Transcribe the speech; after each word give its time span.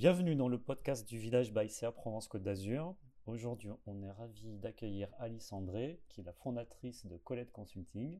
Bienvenue 0.00 0.34
dans 0.34 0.48
le 0.48 0.56
podcast 0.56 1.06
du 1.06 1.18
village 1.18 1.52
Baïséa 1.52 1.92
Provence 1.92 2.26
Côte 2.26 2.42
d'Azur. 2.42 2.94
Aujourd'hui, 3.26 3.68
on 3.84 4.02
est 4.02 4.10
ravi 4.10 4.56
d'accueillir 4.56 5.10
Alice 5.18 5.52
André, 5.52 6.00
qui 6.08 6.22
est 6.22 6.24
la 6.24 6.32
fondatrice 6.32 7.04
de 7.04 7.18
Colette 7.18 7.52
Consulting. 7.52 8.18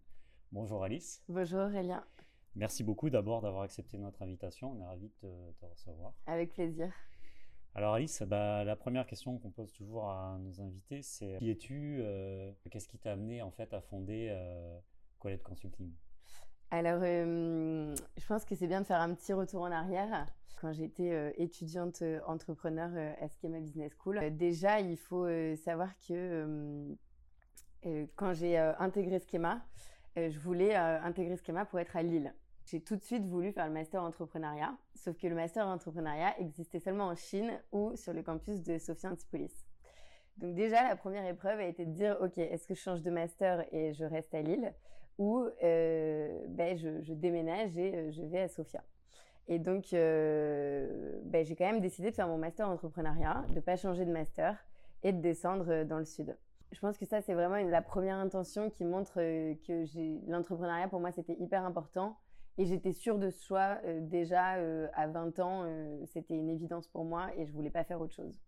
Bonjour 0.53 0.85
Alice. 0.85 1.24
Bonjour 1.27 1.61
Aurélien. 1.61 2.04
Merci 2.54 2.85
beaucoup 2.85 3.08
d'abord 3.08 3.40
d'avoir 3.40 3.62
accepté 3.62 3.96
notre 3.96 4.21
invitation. 4.21 4.72
On 4.72 4.80
est 4.82 4.85
ravi 4.85 5.08
de 5.22 5.53
te 5.58 5.64
recevoir. 5.64 6.12
Avec 6.27 6.53
plaisir. 6.53 6.93
Alors 7.74 7.94
Alice, 7.94 8.22
bah, 8.24 8.62
la 8.62 8.76
première 8.76 9.06
question 9.06 9.38
qu'on 9.38 9.51
pose 9.51 9.72
toujours 9.72 10.10
à 10.10 10.37
nos 10.38 10.60
invités, 10.60 11.01
c'est 11.01 11.38
qui 11.38 11.49
es-tu 11.49 12.01
euh, 12.03 12.53
Qu'est-ce 12.71 12.88
qui 12.88 12.99
t'a 12.99 13.12
amené 13.12 13.40
en 13.40 13.53
fait 13.53 13.72
à 13.72 13.81
fonder 13.81 14.28
euh, 14.31 14.78
Colette 15.19 15.42
Consulting? 15.42 15.90
Alors, 16.73 17.00
euh, 17.02 17.95
je 18.16 18.27
pense 18.27 18.45
que 18.45 18.55
c'est 18.55 18.68
bien 18.68 18.80
de 18.80 18.86
faire 18.86 19.00
un 19.00 19.12
petit 19.14 19.32
retour 19.32 19.62
en 19.62 19.73
arrière. 19.73 20.28
Quand 20.60 20.73
j'étais 20.73 21.10
euh, 21.10 21.32
étudiante 21.36 22.02
euh, 22.02 22.20
entrepreneur 22.27 22.91
à 23.20 23.28
Schema 23.28 23.58
Business 23.58 23.92
School, 23.98 24.20
déjà, 24.36 24.80
il 24.80 24.96
faut 24.96 25.26
savoir 25.56 25.90
que 26.06 26.96
quand 28.14 28.34
j'ai 28.34 28.56
intégré 28.56 29.18
Schema, 29.18 29.62
je 30.16 30.38
voulais 30.38 30.76
intégrer 30.76 31.36
Schema 31.36 31.64
pour 31.64 31.80
être 31.80 31.96
à 31.96 32.02
Lille. 32.02 32.32
J'ai 32.66 32.80
tout 32.80 32.95
de 32.95 33.02
suite 33.02 33.24
voulu 33.24 33.52
faire 33.52 33.66
le 33.66 33.73
master 33.73 34.02
entrepreneuriat, 34.02 34.76
sauf 34.95 35.16
que 35.16 35.26
le 35.26 35.34
master 35.34 35.66
entrepreneuriat 35.66 36.38
existait 36.38 36.78
seulement 36.78 37.06
en 37.06 37.14
Chine 37.16 37.59
ou 37.73 37.96
sur 37.96 38.12
le 38.12 38.23
campus 38.23 38.62
de 38.62 38.78
Sophia 38.78 39.10
Antipolis. 39.10 39.64
Donc 40.37 40.54
déjà, 40.54 40.87
la 40.87 40.95
première 40.95 41.26
épreuve 41.26 41.59
a 41.59 41.64
été 41.64 41.84
de 41.84 41.92
dire, 41.92 42.16
OK, 42.20 42.38
est-ce 42.38 42.66
que 42.66 42.74
je 42.74 42.80
change 42.80 43.02
de 43.02 43.10
master 43.10 43.64
et 43.73 43.92
je 43.95 44.04
reste 44.04 44.34
à 44.34 44.42
Lille? 44.42 44.73
Ou 45.20 45.47
euh, 45.62 46.41
ben, 46.48 46.79
je, 46.79 47.12
déménage 47.12 47.77
et 47.77 47.95
euh, 47.95 48.10
je 48.10 48.23
vais 48.23 48.41
à 48.41 48.48
Sofia. 48.48 48.83
Et 49.48 49.59
donc, 49.59 49.93
euh, 49.93 51.20
ben, 51.24 51.45
j'ai 51.45 51.55
quand 51.55 51.66
même 51.66 51.83
décidé 51.83 52.10
de 52.10 52.15
faire 52.15 52.27
mon 52.27 52.38
master 52.38 52.66
en 52.66 52.73
entrepreneuriat, 52.73 53.45
de 53.55 53.60
pas 53.60 53.77
changer 53.77 54.06
de 54.06 54.12
master 54.12 54.56
et 55.02 55.12
de 55.12 55.20
descendre 55.20 55.85
dans 55.85 55.99
le 55.99 56.07
sud. 56.07 56.35
Je 56.73 56.80
pense 56.80 56.96
que 56.96 57.04
ça, 57.04 57.21
c'est 57.21 57.35
vraiment 57.35 57.57
la 57.57 57.82
première 57.82 58.16
intention 58.16 58.71
qui 58.71 58.85
montre 58.85 59.16
que 59.16 60.30
l'entrepreneuriat, 60.30 60.88
pour 60.88 61.01
moi, 61.01 61.12
c'était 61.12 61.37
hyper 61.38 61.65
important. 61.65 62.16
Et 62.57 62.65
j'étais 62.65 62.93
sûre 62.93 63.18
de 63.18 63.29
ce 63.29 63.45
choix 63.45 63.79
déjà 64.01 64.57
à 64.95 65.07
20 65.07 65.39
ans. 65.41 65.67
c'était 66.07 66.34
une 66.34 66.49
évidence 66.49 66.87
pour 66.87 67.05
moi 67.05 67.31
et 67.37 67.47
je 67.47 67.53
voulais 67.53 67.71
pas 67.71 67.84
faire 67.84 68.01
autre 68.01 68.15
chose. 68.15 68.39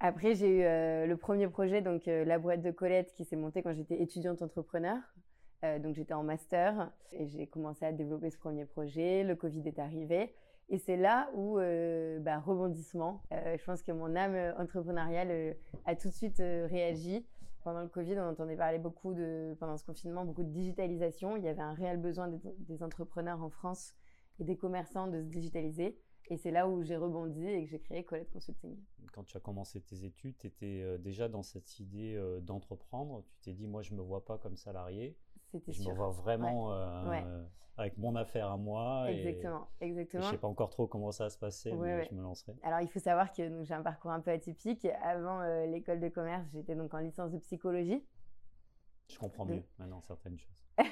Après, 0.00 0.34
j'ai 0.34 0.62
eu 0.62 1.06
le 1.06 1.14
premier 1.14 1.46
projet, 1.46 1.80
donc 1.80 2.06
la 2.06 2.38
boîte 2.38 2.62
de 2.62 2.72
Colette, 2.72 3.12
qui 3.14 3.24
s'est 3.24 3.36
montée 3.36 3.62
quand 3.62 3.74
j'étais 3.74 4.02
étudiante 4.02 4.42
entrepreneur. 4.42 4.98
Euh, 5.64 5.78
donc 5.78 5.94
j'étais 5.94 6.14
en 6.14 6.22
master 6.22 6.90
et 7.12 7.26
j'ai 7.26 7.46
commencé 7.46 7.84
à 7.84 7.92
développer 7.92 8.30
ce 8.30 8.38
premier 8.38 8.64
projet. 8.64 9.24
Le 9.24 9.36
Covid 9.36 9.62
est 9.66 9.78
arrivé. 9.78 10.34
Et 10.68 10.78
c'est 10.78 10.96
là 10.96 11.28
où, 11.34 11.58
euh, 11.58 12.20
bah, 12.20 12.38
rebondissement, 12.38 13.22
euh, 13.32 13.56
je 13.58 13.64
pense 13.64 13.82
que 13.82 13.90
mon 13.92 14.14
âme 14.14 14.54
entrepreneuriale 14.58 15.56
a 15.84 15.96
tout 15.96 16.08
de 16.08 16.14
suite 16.14 16.38
réagi. 16.38 17.26
Pendant 17.62 17.82
le 17.82 17.88
Covid, 17.88 18.18
on 18.18 18.30
entendait 18.30 18.56
parler 18.56 18.78
beaucoup 18.78 19.12
de, 19.12 19.54
pendant 19.58 19.76
ce 19.76 19.84
confinement, 19.84 20.24
beaucoup 20.24 20.44
de 20.44 20.50
digitalisation. 20.50 21.36
Il 21.36 21.44
y 21.44 21.48
avait 21.48 21.60
un 21.60 21.74
réel 21.74 21.98
besoin 21.98 22.28
des, 22.28 22.40
des 22.60 22.82
entrepreneurs 22.82 23.42
en 23.42 23.50
France 23.50 23.94
et 24.38 24.44
des 24.44 24.56
commerçants 24.56 25.08
de 25.08 25.20
se 25.20 25.26
digitaliser. 25.26 25.98
Et 26.30 26.36
c'est 26.36 26.52
là 26.52 26.68
où 26.68 26.82
j'ai 26.82 26.96
rebondi 26.96 27.44
et 27.44 27.64
que 27.64 27.70
j'ai 27.70 27.80
créé 27.80 28.04
Colette 28.04 28.30
Consulting. 28.30 28.78
Quand 29.12 29.24
tu 29.24 29.36
as 29.36 29.40
commencé 29.40 29.80
tes 29.80 30.04
études, 30.04 30.38
tu 30.38 30.46
étais 30.46 30.98
déjà 30.98 31.28
dans 31.28 31.42
cette 31.42 31.80
idée 31.80 32.16
d'entreprendre. 32.42 33.24
Tu 33.24 33.40
t'es 33.40 33.52
dit, 33.52 33.66
moi, 33.66 33.82
je 33.82 33.92
ne 33.92 33.98
me 33.98 34.02
vois 34.02 34.24
pas 34.24 34.38
comme 34.38 34.56
salarié. 34.56 35.18
Je 35.68 35.88
me 35.88 35.94
vois 35.94 36.10
vraiment 36.10 36.72
euh, 36.72 37.44
avec 37.76 37.96
mon 37.98 38.14
affaire 38.16 38.50
à 38.50 38.56
moi. 38.56 39.10
Exactement, 39.10 39.66
exactement. 39.80 40.22
je 40.22 40.28
ne 40.28 40.32
sais 40.32 40.38
pas 40.38 40.48
encore 40.48 40.70
trop 40.70 40.86
comment 40.86 41.12
ça 41.12 41.24
va 41.24 41.30
se 41.30 41.38
passer, 41.38 41.72
mais 41.72 42.04
je 42.04 42.14
me 42.14 42.22
lancerai. 42.22 42.54
Alors, 42.62 42.80
il 42.80 42.88
faut 42.88 42.98
savoir 42.98 43.32
que 43.32 43.64
j'ai 43.64 43.74
un 43.74 43.82
parcours 43.82 44.10
un 44.10 44.20
peu 44.20 44.30
atypique. 44.30 44.86
Avant 45.02 45.40
euh, 45.40 45.66
l'école 45.66 46.00
de 46.00 46.08
commerce, 46.08 46.46
j'étais 46.52 46.74
donc 46.74 46.92
en 46.94 46.98
licence 46.98 47.32
de 47.32 47.38
psychologie. 47.38 48.04
Je 49.08 49.18
comprends 49.18 49.44
mieux 49.44 49.64
maintenant 49.78 50.00
certaines 50.02 50.38
choses. 50.38 50.56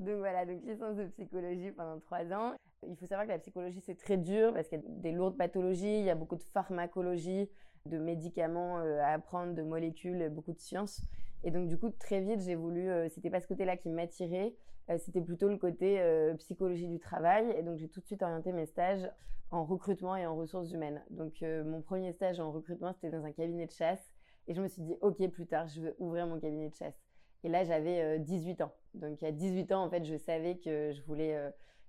donc 0.00 0.18
voilà, 0.18 0.44
donc 0.44 0.62
licence 0.62 0.96
de 0.96 1.06
psychologie 1.06 1.72
pendant 1.72 1.98
trois 2.00 2.32
ans. 2.32 2.54
Il 2.86 2.96
faut 2.96 3.06
savoir 3.06 3.26
que 3.26 3.32
la 3.32 3.38
psychologie, 3.38 3.80
c'est 3.80 3.96
très 3.96 4.16
dur 4.16 4.52
parce 4.52 4.68
qu'il 4.68 4.78
y 4.78 4.82
a 4.82 4.84
des 4.86 5.12
lourdes 5.12 5.36
pathologies, 5.36 6.00
il 6.00 6.04
y 6.04 6.10
a 6.10 6.14
beaucoup 6.14 6.36
de 6.36 6.42
pharmacologie, 6.42 7.48
de 7.86 7.98
médicaments 7.98 8.78
euh, 8.78 9.00
à 9.00 9.12
apprendre, 9.12 9.54
de 9.54 9.62
molécules, 9.62 10.28
beaucoup 10.30 10.52
de 10.52 10.60
sciences. 10.60 11.02
Et 11.44 11.50
donc, 11.50 11.68
du 11.68 11.78
coup, 11.78 11.90
très 11.90 12.20
vite, 12.20 12.40
j'ai 12.40 12.54
voulu, 12.54 12.88
euh, 12.88 13.08
c'était 13.08 13.30
pas 13.30 13.40
ce 13.40 13.48
côté-là 13.48 13.76
qui 13.76 13.88
m'attirait, 13.88 14.54
euh, 14.90 14.98
c'était 14.98 15.20
plutôt 15.20 15.48
le 15.48 15.56
côté 15.56 16.00
euh, 16.00 16.34
psychologie 16.34 16.86
du 16.86 16.98
travail. 16.98 17.52
Et 17.56 17.62
donc, 17.62 17.78
j'ai 17.78 17.88
tout 17.88 18.00
de 18.00 18.06
suite 18.06 18.22
orienté 18.22 18.52
mes 18.52 18.66
stages 18.66 19.10
en 19.50 19.64
recrutement 19.64 20.16
et 20.16 20.26
en 20.26 20.36
ressources 20.36 20.70
humaines. 20.72 21.02
Donc, 21.10 21.42
mon 21.42 21.82
premier 21.82 22.12
stage 22.12 22.40
en 22.40 22.50
recrutement, 22.50 22.94
c'était 22.94 23.10
dans 23.10 23.22
un 23.26 23.32
cabinet 23.32 23.66
de 23.66 23.70
chasse. 23.70 24.14
Et 24.48 24.54
je 24.54 24.62
me 24.62 24.68
suis 24.68 24.80
dit, 24.80 24.96
OK, 25.02 25.28
plus 25.28 25.46
tard, 25.46 25.68
je 25.68 25.82
veux 25.82 25.94
ouvrir 25.98 26.26
mon 26.26 26.40
cabinet 26.40 26.70
de 26.70 26.74
chasse. 26.74 26.98
Et 27.44 27.50
là, 27.50 27.62
j'avais 27.62 28.18
18 28.18 28.62
ans. 28.62 28.72
Donc, 28.94 29.22
a 29.22 29.30
18 29.30 29.72
ans, 29.72 29.84
en 29.84 29.90
fait, 29.90 30.04
je 30.04 30.16
savais 30.16 30.56
que 30.56 30.92
je 30.92 31.02
voulais 31.02 31.38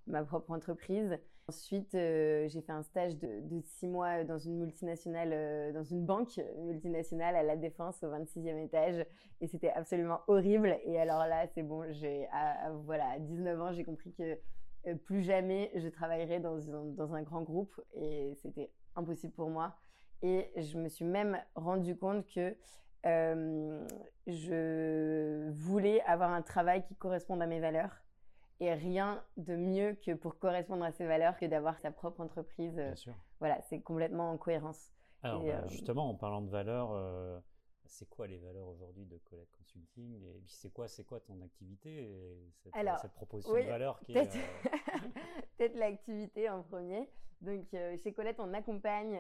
ma 0.08 0.25
propre 0.25 0.52
entreprise. 0.52 1.18
Ensuite, 1.50 1.94
euh, 1.94 2.48
j'ai 2.48 2.62
fait 2.62 2.72
un 2.72 2.84
stage 2.84 3.18
de, 3.18 3.59
six 3.66 3.86
mois 3.86 4.24
dans 4.24 4.38
une 4.38 4.59
multinationale, 4.59 5.31
euh, 5.34 5.74
dans 5.74 5.84
une 5.84 6.06
banque 6.06 6.40
multinationale 6.59 7.36
à 7.36 7.44
la 7.44 7.58
Défense 7.58 8.02
au 8.02 8.08
26e 8.08 8.64
étage. 8.64 9.06
Et 9.42 9.48
c'était 9.48 9.72
absolument 9.72 10.22
horrible. 10.28 10.78
Et 10.86 10.98
alors 10.98 11.28
là, 11.28 11.46
c'est 11.54 11.64
bon, 11.64 11.84
j'ai, 11.92 12.30
voilà, 12.86 13.09
à 13.09 13.20
19 13.20 13.62
ans, 13.62 13.74
j'ai 13.74 13.84
compris 13.84 14.14
que 14.14 14.40
euh, 14.88 14.96
plus 14.96 15.22
jamais 15.22 15.70
je 15.76 15.88
travaillerais 15.90 16.40
dans 16.40 16.59
dans 16.59 17.14
un 17.14 17.24
grand 17.24 17.42
groupe. 17.42 17.74
Et 17.94 18.36
c'était 18.42 18.72
impossible 18.96 19.34
pour 19.34 19.50
moi. 19.50 19.75
Et 20.22 20.50
je 20.56 20.78
me 20.78 20.88
suis 20.88 21.04
même 21.04 21.38
rendu 21.56 21.98
compte 21.98 22.25
que 22.34 22.56
je 24.28 25.50
voulais 25.50 26.02
avoir 26.04 26.31
un 26.31 26.42
travail 26.42 26.86
qui 26.86 26.96
corresponde 26.96 27.42
à 27.42 27.48
mes 27.48 27.60
valeurs 27.60 28.04
et 28.59 28.74
rien 28.74 29.24
de 29.38 29.56
mieux 29.56 29.96
que 30.06 30.14
pour 30.14 30.38
correspondre 30.38 30.84
à 30.84 30.91
ses 30.91 31.06
valeurs 31.06 31.38
que 31.38 31.46
d'avoir 31.46 31.78
sa 31.80 31.91
propre 31.91 32.22
entreprise. 32.22 32.75
Bien 32.75 32.96
sûr. 32.96 33.14
Voilà, 33.40 33.62
c'est 33.62 33.81
complètement 33.81 34.31
en 34.31 34.38
cohérence. 34.38 34.91
Alors, 35.24 35.44
bah, 35.44 35.50
euh, 35.50 35.68
justement, 35.69 36.09
en 36.09 36.16
parlant 36.16 36.41
de 36.41 36.50
valeurs, 36.50 36.92
euh, 36.92 37.40
c'est 37.86 38.09
quoi 38.09 38.28
les 38.28 38.38
valeurs 38.38 38.68
aujourd'hui 38.68 39.06
de 39.06 39.18
Colette 39.18 39.52
Consulting 39.52 40.22
Et 40.24 40.42
puis, 40.46 40.53
c'est 40.53 40.72
quoi, 40.72 40.88
c'est 40.88 41.06
quoi 41.06 41.19
ton 41.22 41.42
activité 41.42 42.09
cette, 42.62 42.75
Alors, 42.75 43.00
cette 43.00 43.13
proposition 43.13 43.53
de 43.53 43.62
valeur 43.62 44.00
qui 44.02 44.13
peut-être, 44.13 44.36
est, 44.36 44.40
euh, 44.40 45.09
peut-être 45.58 45.75
l'activité 45.75 46.50
en 46.50 46.62
premier. 46.63 47.09
Donc, 47.42 47.66
chez 47.72 48.13
Colette, 48.13 48.40
on 48.40 48.53
accompagne 48.53 49.19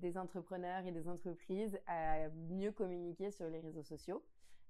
des 0.00 0.18
entrepreneurs 0.18 0.84
et 0.86 0.90
des 0.90 1.08
entreprises 1.08 1.78
à 1.86 2.28
mieux 2.50 2.72
communiquer 2.72 3.30
sur 3.30 3.48
les 3.48 3.60
réseaux 3.60 3.84
sociaux. 3.84 4.24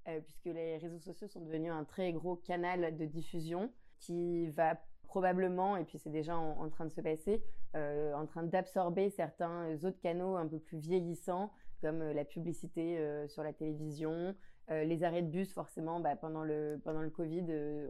puisque 0.05 0.45
les 0.45 0.77
réseaux 0.77 0.99
sociaux 0.99 1.27
sont 1.27 1.41
devenus 1.41 1.73
un 1.73 1.85
très 1.85 2.13
gros 2.13 2.37
canal 2.37 2.95
de 2.99 3.07
diffusion 3.07 3.73
qui 4.05 4.49
va 4.49 4.79
probablement, 5.15 5.77
et 5.77 5.85
puis 5.85 5.97
c'est 5.99 6.11
déjà 6.11 6.37
en, 6.37 6.69
train 6.71 6.87
de 6.87 6.91
se 6.91 7.01
passer, 7.01 7.41
euh, 7.77 8.13
en 8.15 8.27
train 8.27 8.43
d'absorber 8.43 9.11
certains 9.11 9.73
autres 9.85 10.01
canaux 10.01 10.35
un 10.35 10.49
peu 10.49 10.59
plus 10.59 10.79
vieillissants, 10.79 11.53
comme 11.81 12.03
euh, 12.03 12.13
la 12.13 12.25
publicité 12.25 12.99
euh, 12.99 13.29
sur 13.29 13.45
la 13.45 13.53
télévision, 13.53 14.35
les 14.71 15.05
arrêts 15.05 15.21
de 15.21 15.29
bus, 15.29 15.53
forcément, 15.53 16.01
bah, 16.01 16.17
pendant, 16.17 16.43
le, 16.43 16.81
pendant 16.83 17.03
le 17.03 17.11
Covid, 17.11 17.45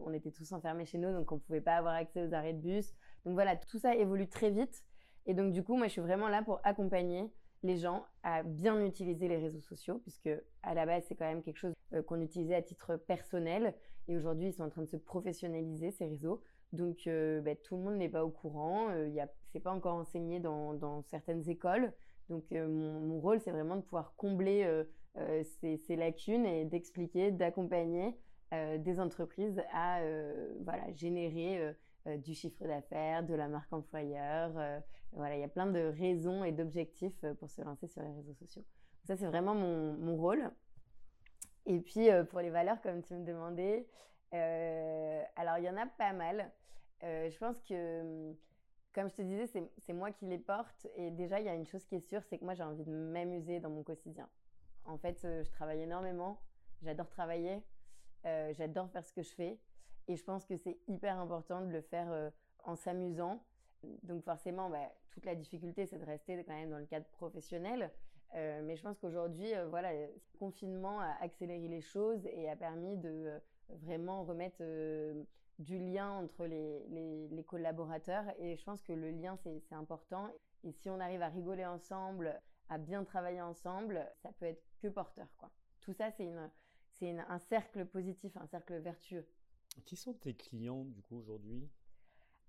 on 0.05 0.11
était 0.11 0.29
tous 0.29 0.51
enfermés 0.51 0.85
chez 0.85 0.97
nous, 0.97 1.13
donc 1.13 1.31
on 1.31 1.35
ne 1.35 1.39
pouvait 1.39 1.61
pas 1.61 1.77
avoir 1.77 1.95
accès 1.95 2.21
aux 2.27 2.33
arrêts 2.33 2.51
de 2.51 2.59
bus. 2.59 2.93
Donc 3.23 3.33
voilà, 3.35 3.55
tout 3.55 3.79
ça 3.79 3.95
évolue 3.95 4.27
très 4.27 4.51
vite. 4.51 4.83
Et 5.25 5.33
donc 5.33 5.53
du 5.53 5.63
coup, 5.63 5.77
moi, 5.77 5.87
je 5.87 5.93
suis 5.93 6.01
vraiment 6.01 6.27
là 6.27 6.43
pour 6.43 6.59
accompagner 6.65 7.31
les 7.63 7.77
gens 7.77 8.05
à 8.23 8.43
bien 8.43 8.85
utiliser 8.85 9.29
les 9.29 9.37
réseaux 9.37 9.61
sociaux, 9.61 9.99
puisque 9.99 10.29
à 10.63 10.73
la 10.73 10.85
base, 10.85 11.05
c'est 11.07 11.15
quand 11.15 11.25
même 11.25 11.41
quelque 11.41 11.59
chose 11.59 11.73
qu'on 12.07 12.19
utilisait 12.19 12.55
à 12.55 12.61
titre 12.61 12.97
personnel. 12.97 13.73
Et 14.07 14.15
aujourd'hui, 14.15 14.47
ils 14.47 14.53
sont 14.53 14.63
en 14.63 14.69
train 14.69 14.83
de 14.83 14.89
se 14.89 14.97
professionnaliser, 14.97 15.91
ces 15.91 16.05
réseaux. 16.05 16.41
Donc, 16.73 17.07
euh, 17.07 17.41
bah, 17.41 17.55
tout 17.55 17.75
le 17.75 17.83
monde 17.83 17.95
n'est 17.95 18.09
pas 18.09 18.23
au 18.23 18.29
courant. 18.29 18.89
Ce 18.89 19.19
euh, 19.19 19.25
c'est 19.51 19.59
pas 19.59 19.71
encore 19.71 19.95
enseigné 19.95 20.39
dans, 20.39 21.01
certaines 21.03 21.49
écoles. 21.49 21.91
Donc, 22.29 22.43
euh, 22.51 22.67
mon, 22.67 23.19
rôle, 23.19 23.39
c'est 23.39 23.51
vraiment 23.51 23.75
de 23.75 23.81
pouvoir 23.81 24.13
combler 24.15 24.83
ces, 25.59 25.77
ces, 25.77 25.95
lacunes 25.95 26.45
et 26.45 26.65
d'expliquer, 26.65 27.31
d'accompagner 27.31 28.17
des 28.51 28.99
entreprises 28.99 29.61
à 29.73 30.01
générer 30.93 31.75
du 32.17 32.33
chiffre 32.33 32.65
d'affaires, 32.65 33.23
de 33.23 33.33
la 33.33 33.47
marque 33.47 33.71
employeur. 33.71 34.51
voilà, 35.13 35.35
il 35.35 35.41
y 35.41 35.43
a 35.43 35.49
plein 35.49 35.67
de 35.67 35.93
raisons 35.97 36.43
et 36.43 36.51
d'objectifs 36.51 37.25
pour 37.39 37.49
se 37.49 37.61
lancer 37.61 37.87
sur 37.87 38.01
les 38.01 38.11
réseaux 38.11 38.33
sociaux. 38.33 38.63
Ça, 39.05 39.15
c'est 39.15 39.27
vraiment 39.27 39.55
mon 39.55 40.15
rôle. 40.17 40.51
Et 41.65 41.79
puis, 41.79 42.09
euh, 42.09 42.23
pour 42.23 42.39
les 42.39 42.49
valeurs, 42.49 42.81
comme 42.81 43.01
tu 43.01 43.13
me 43.15 43.25
demandais, 43.25 43.87
euh, 44.33 45.23
alors 45.35 45.57
il 45.57 45.63
y 45.63 45.69
en 45.69 45.77
a 45.77 45.85
pas 45.85 46.13
mal. 46.13 46.51
Euh, 47.03 47.29
je 47.29 47.37
pense 47.37 47.61
que, 47.63 48.33
comme 48.93 49.09
je 49.09 49.15
te 49.15 49.21
disais, 49.21 49.47
c'est 49.77 49.93
moi 49.93 50.11
qui 50.11 50.25
les 50.25 50.37
porte. 50.37 50.87
Et 50.95 51.11
déjà, 51.11 51.39
il 51.39 51.45
y 51.45 51.49
a 51.49 51.55
une 51.55 51.65
chose 51.65 51.85
qui 51.85 51.95
est 51.95 52.07
sûre, 52.07 52.23
c'est 52.23 52.37
que 52.37 52.45
moi, 52.45 52.53
j'ai 52.53 52.63
envie 52.63 52.83
de 52.83 52.91
m'amuser 52.91 53.59
dans 53.59 53.69
mon 53.69 53.83
quotidien. 53.83 54.29
En 54.85 54.97
fait, 54.97 55.19
je 55.23 55.49
travaille 55.51 55.81
énormément. 55.81 56.39
J'adore 56.83 57.09
travailler. 57.09 57.63
j'adore 58.23 58.89
faire 58.91 59.03
ce 59.03 59.13
que 59.13 59.23
je 59.23 59.33
fais. 59.33 59.59
Et 60.07 60.15
je 60.15 60.23
pense 60.23 60.45
que 60.45 60.55
c'est 60.55 60.77
hyper 60.87 61.19
important 61.19 61.61
de 61.61 61.71
le 61.71 61.81
faire 61.81 62.31
en 62.63 62.75
s'amusant. 62.75 63.43
Donc 64.03 64.23
forcément, 64.23 64.69
bah, 64.69 64.91
toute 65.11 65.25
la 65.25 65.35
difficulté, 65.35 65.85
c'est 65.85 65.97
de 65.97 66.05
rester 66.05 66.43
quand 66.43 66.53
même 66.53 66.69
dans 66.69 66.77
le 66.77 66.85
cadre 66.85 67.07
professionnel. 67.07 67.91
Euh, 68.33 68.61
mais 68.63 68.75
je 68.75 68.83
pense 68.83 68.97
qu'aujourd'hui, 68.99 69.53
euh, 69.53 69.67
voilà, 69.67 69.93
le 69.93 70.09
confinement 70.39 70.99
a 70.99 71.15
accéléré 71.21 71.67
les 71.67 71.81
choses 71.81 72.25
et 72.27 72.49
a 72.49 72.55
permis 72.55 72.97
de 72.97 73.09
euh, 73.09 73.39
vraiment 73.69 74.23
remettre 74.23 74.61
du 75.59 75.79
lien 75.79 76.09
entre 76.11 76.45
les, 76.45 76.85
les, 77.29 77.43
collaborateurs. 77.43 78.25
Et 78.39 78.55
je 78.57 78.63
pense 78.63 78.81
que 78.81 78.93
le 78.93 79.11
lien, 79.11 79.37
c'est 79.37 79.73
important. 79.73 80.29
Et 80.63 80.71
si 80.71 80.89
on 80.89 80.99
arrive 80.99 81.21
à 81.21 81.29
rigoler 81.29 81.65
ensemble, 81.65 82.41
à 82.69 82.77
bien 82.77 83.03
travailler 83.03 83.41
ensemble, 83.41 84.05
ça 84.21 84.31
peut 84.33 84.45
être 84.45 84.63
que 84.79 84.87
porteur. 84.87 85.27
Quoi. 85.37 85.49
Tout 85.81 85.93
ça, 85.93 86.11
c'est 86.11 86.29
un 87.17 87.39
cercle 87.39 87.85
positif, 87.85 88.35
un 88.37 88.47
cercle 88.47 88.77
vertueux. 88.79 89.25
Qui 89.85 89.95
sont 89.95 90.13
tes 90.13 90.33
clients, 90.33 90.83
du 90.83 91.01
coup, 91.01 91.17
aujourd'hui? 91.17 91.69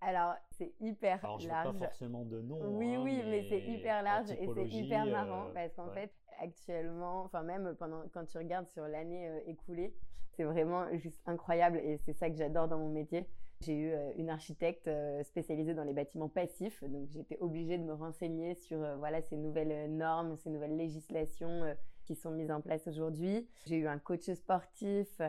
Alors, 0.00 0.34
c'est 0.52 0.72
hyper 0.80 1.24
Alors, 1.24 1.40
je 1.40 1.48
large. 1.48 1.72
pas 1.78 1.86
forcément 1.86 2.24
de 2.24 2.40
nom. 2.40 2.58
Oui, 2.76 2.94
hein, 2.94 3.00
oui, 3.02 3.22
mais, 3.24 3.46
c'est 3.48 3.60
hyper 3.60 4.02
large 4.02 4.30
et 4.30 4.48
c'est 4.54 4.68
hyper 4.68 5.06
marrant 5.06 5.48
euh, 5.48 5.52
parce 5.54 5.72
qu'en 5.74 5.90
fait, 5.90 6.12
actuellement, 6.38 7.22
enfin 7.22 7.42
même 7.42 7.74
pendant 7.78 8.02
quand 8.12 8.26
tu 8.26 8.36
regardes 8.38 8.68
sur 8.68 8.86
l'année 8.86 9.28
euh, 9.28 9.40
écoulée, 9.46 9.94
c'est 10.32 10.44
vraiment 10.44 10.84
juste 10.98 11.20
incroyable 11.26 11.78
et 11.78 11.96
c'est 12.04 12.12
ça 12.12 12.28
que 12.28 12.36
j'adore 12.36 12.68
dans 12.68 12.78
mon 12.78 12.90
métier. 12.90 13.26
J'ai 13.62 13.74
eu 13.74 13.90
euh, 13.90 14.12
une 14.18 14.28
architecte 14.28 14.90
spécialisée 15.22 15.72
dans 15.72 15.84
les 15.84 15.94
bâtiments 15.94 16.28
passifs, 16.28 16.84
donc 16.84 17.08
j'étais 17.08 17.38
obligée 17.40 17.78
de 17.78 17.84
me 17.84 17.94
renseigner 17.94 18.54
sur 18.54 18.78
voilà 18.98 19.22
ces 19.22 19.36
nouvelles 19.36 19.90
normes, 19.96 20.36
ces 20.36 20.50
nouvelles 20.50 20.76
législations 20.76 21.74
qui 22.04 22.14
sont 22.14 22.32
mises 22.32 22.50
en 22.50 22.60
place 22.60 22.86
aujourd'hui. 22.86 23.48
J'ai 23.64 23.78
eu 23.78 23.88
un 23.88 23.98
coach 23.98 24.30
sportif. 24.30 25.22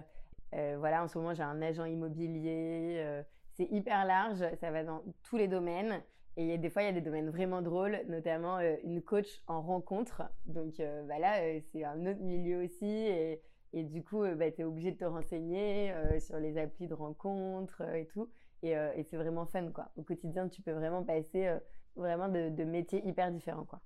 voilà, 0.51 1.03
en 1.03 1.07
ce 1.07 1.17
moment, 1.17 1.33
j'ai 1.33 1.43
un 1.43 1.61
agent 1.61 1.85
immobilier 1.85 3.23
c'est 3.57 3.67
hyper 3.71 4.05
large, 4.05 4.43
ça 4.59 4.71
va 4.71 4.83
dans 4.83 5.03
tous 5.23 5.37
les 5.37 5.47
domaines. 5.47 6.01
Et 6.39 6.59
des 6.59 6.69
fois, 6.69 6.83
il 6.83 6.85
y 6.85 6.89
a 6.89 6.93
des 6.93 7.01
domaines 7.01 7.31
vraiment 7.31 7.63
drôles, 7.63 7.99
notamment 8.07 8.59
euh, 8.59 8.75
une 8.83 9.01
coach 9.01 9.41
en 9.47 9.61
rencontre. 9.61 10.21
Donc 10.45 10.79
euh, 10.79 11.03
bah 11.03 11.17
là, 11.17 11.41
euh, 11.41 11.59
c'est 11.71 11.83
un 11.83 12.05
autre 12.05 12.21
milieu 12.21 12.63
aussi. 12.63 12.85
Et, 12.85 13.41
et 13.73 13.83
du 13.83 14.03
coup, 14.03 14.21
bah, 14.35 14.51
tu 14.51 14.61
es 14.61 14.63
obligé 14.63 14.91
de 14.91 14.97
te 14.97 15.05
renseigner 15.05 15.91
sur 16.19 16.37
les 16.37 16.57
applis 16.57 16.87
de 16.87 16.93
rencontre 16.93 17.81
et 17.95 18.05
tout. 18.05 18.29
Et, 18.63 18.71
et 18.71 19.03
c'est 19.03 19.17
vraiment 19.17 19.45
fun, 19.45 19.71
quoi. 19.71 19.89
Au 19.97 20.03
quotidien, 20.03 20.47
tu 20.47 20.61
peux 20.61 20.71
vraiment 20.71 21.03
passer 21.03 21.53
vraiment 21.95 22.29
de, 22.29 22.49
de, 22.49 22.63
métiers 22.63 23.05
hyper 23.05 23.31
différents, 23.31 23.65
quoi. 23.65 23.81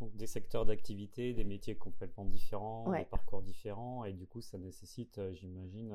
Donc 0.00 0.16
des 0.16 0.26
secteurs 0.26 0.64
d'activité, 0.64 1.34
des 1.34 1.44
métiers 1.44 1.76
complètement 1.76 2.24
différents, 2.24 2.90
des 2.92 3.04
parcours 3.04 3.42
différents. 3.42 4.04
Et 4.04 4.14
du 4.14 4.26
coup, 4.26 4.40
ça 4.40 4.58
nécessite, 4.58 5.20
j'imagine 5.32 5.94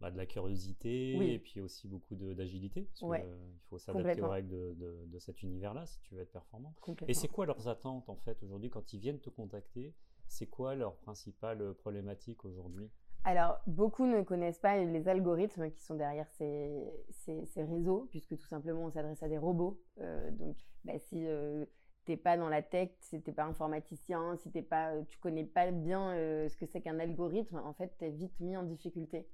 bah, 0.00 0.10
de 0.10 0.16
la 0.16 0.26
curiosité 0.26 1.32
et 1.32 1.38
puis 1.38 1.60
aussi 1.60 1.88
beaucoup 1.88 2.14
d'agilité. 2.14 2.82
Parce 2.82 3.00
qu'il 3.00 3.60
faut 3.68 3.78
s'adapter 3.78 4.22
aux 4.22 4.28
règles 4.28 4.48
de, 4.48 5.06
de, 5.06 5.18
cet 5.18 5.42
univers-là 5.42 5.86
si 5.86 6.00
tu 6.00 6.14
veux 6.14 6.22
être 6.22 6.32
performant. 6.32 6.74
Et 7.08 7.14
c'est 7.14 7.28
quoi 7.28 7.46
leurs 7.46 7.68
attentes 7.68 8.08
en 8.08 8.16
fait 8.16 8.42
aujourd'hui 8.42 8.70
quand 8.70 8.92
ils 8.92 8.98
viennent 8.98 9.20
te 9.20 9.30
contacter? 9.30 9.94
C'est 10.28 10.46
quoi 10.46 10.76
leur 10.76 10.96
principale 10.96 11.74
problématique 11.74 12.44
aujourd'hui? 12.44 12.88
Alors, 13.24 13.60
beaucoup 13.66 14.06
ne 14.06 14.22
connaissent 14.22 14.58
pas 14.58 14.78
les 14.78 15.08
algorithmes 15.08 15.70
qui 15.70 15.82
sont 15.82 15.94
derrière 15.94 16.28
ces, 16.30 16.72
ces, 17.10 17.44
ces 17.46 17.64
réseaux, 17.64 18.06
puisque 18.10 18.36
tout 18.36 18.46
simplement 18.46 18.84
on 18.86 18.90
s'adresse 18.90 19.22
à 19.22 19.28
des 19.28 19.36
robots. 19.36 19.78
Euh, 19.98 20.30
donc, 20.30 20.56
bah, 20.84 20.98
si 20.98 21.26
euh, 21.26 21.66
tu 22.06 22.12
n'es 22.12 22.16
pas 22.16 22.38
dans 22.38 22.48
la 22.48 22.62
tech, 22.62 22.90
si 23.00 23.20
tu 23.20 23.28
n'es 23.28 23.34
pas 23.34 23.44
informaticien, 23.44 24.36
si 24.36 24.50
t'es 24.50 24.62
pas, 24.62 24.94
tu 25.10 25.18
connais 25.18 25.44
pas 25.44 25.70
bien 25.70 26.12
euh, 26.12 26.48
ce 26.48 26.56
que 26.56 26.64
c'est 26.64 26.80
qu'un 26.80 26.98
algorithme, 26.98 27.60
en 27.62 27.74
fait, 27.74 27.94
tu 27.98 28.06
es 28.06 28.10
vite 28.10 28.40
mis 28.40 28.56
en 28.56 28.62
difficulté. 28.62 29.28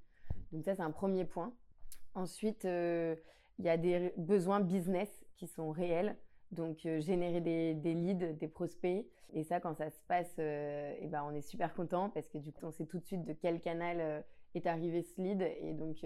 Donc 0.51 0.63
ça, 0.63 0.75
c'est 0.75 0.81
un 0.81 0.91
premier 0.91 1.25
point. 1.25 1.53
Ensuite, 2.13 2.65
euh, 2.65 3.15
il 3.59 3.65
y 3.65 3.69
a 3.69 3.77
des 3.77 4.13
besoins 4.17 4.59
business 4.59 5.09
qui 5.35 5.47
sont 5.47 5.71
réels. 5.71 6.15
Donc 6.51 6.85
euh, 6.85 7.01
générer 7.01 7.41
des, 7.41 7.93
leads, 7.93 8.33
des 8.33 8.47
prospects. 8.47 9.05
Et 9.33 9.43
ça, 9.43 9.59
quand 9.59 9.75
ça 9.75 9.89
se 9.89 10.01
passe, 10.07 10.33
euh, 10.39 10.95
eh 10.99 11.07
ben, 11.07 11.23
on 11.27 11.35
est 11.35 11.41
super 11.41 11.73
content 11.73 12.09
parce 12.09 12.29
que 12.29 12.37
du 12.37 12.51
coup, 12.51 12.65
on 12.65 12.71
sait 12.71 12.85
tout 12.85 12.99
de 12.99 13.05
suite 13.05 13.25
de 13.25 13.33
quel 13.33 13.59
canal 13.59 14.23
est 14.55 14.65
arrivé 14.65 15.03
ce 15.03 15.21
lead. 15.21 15.41
Et 15.61 15.73
donc, 15.73 15.97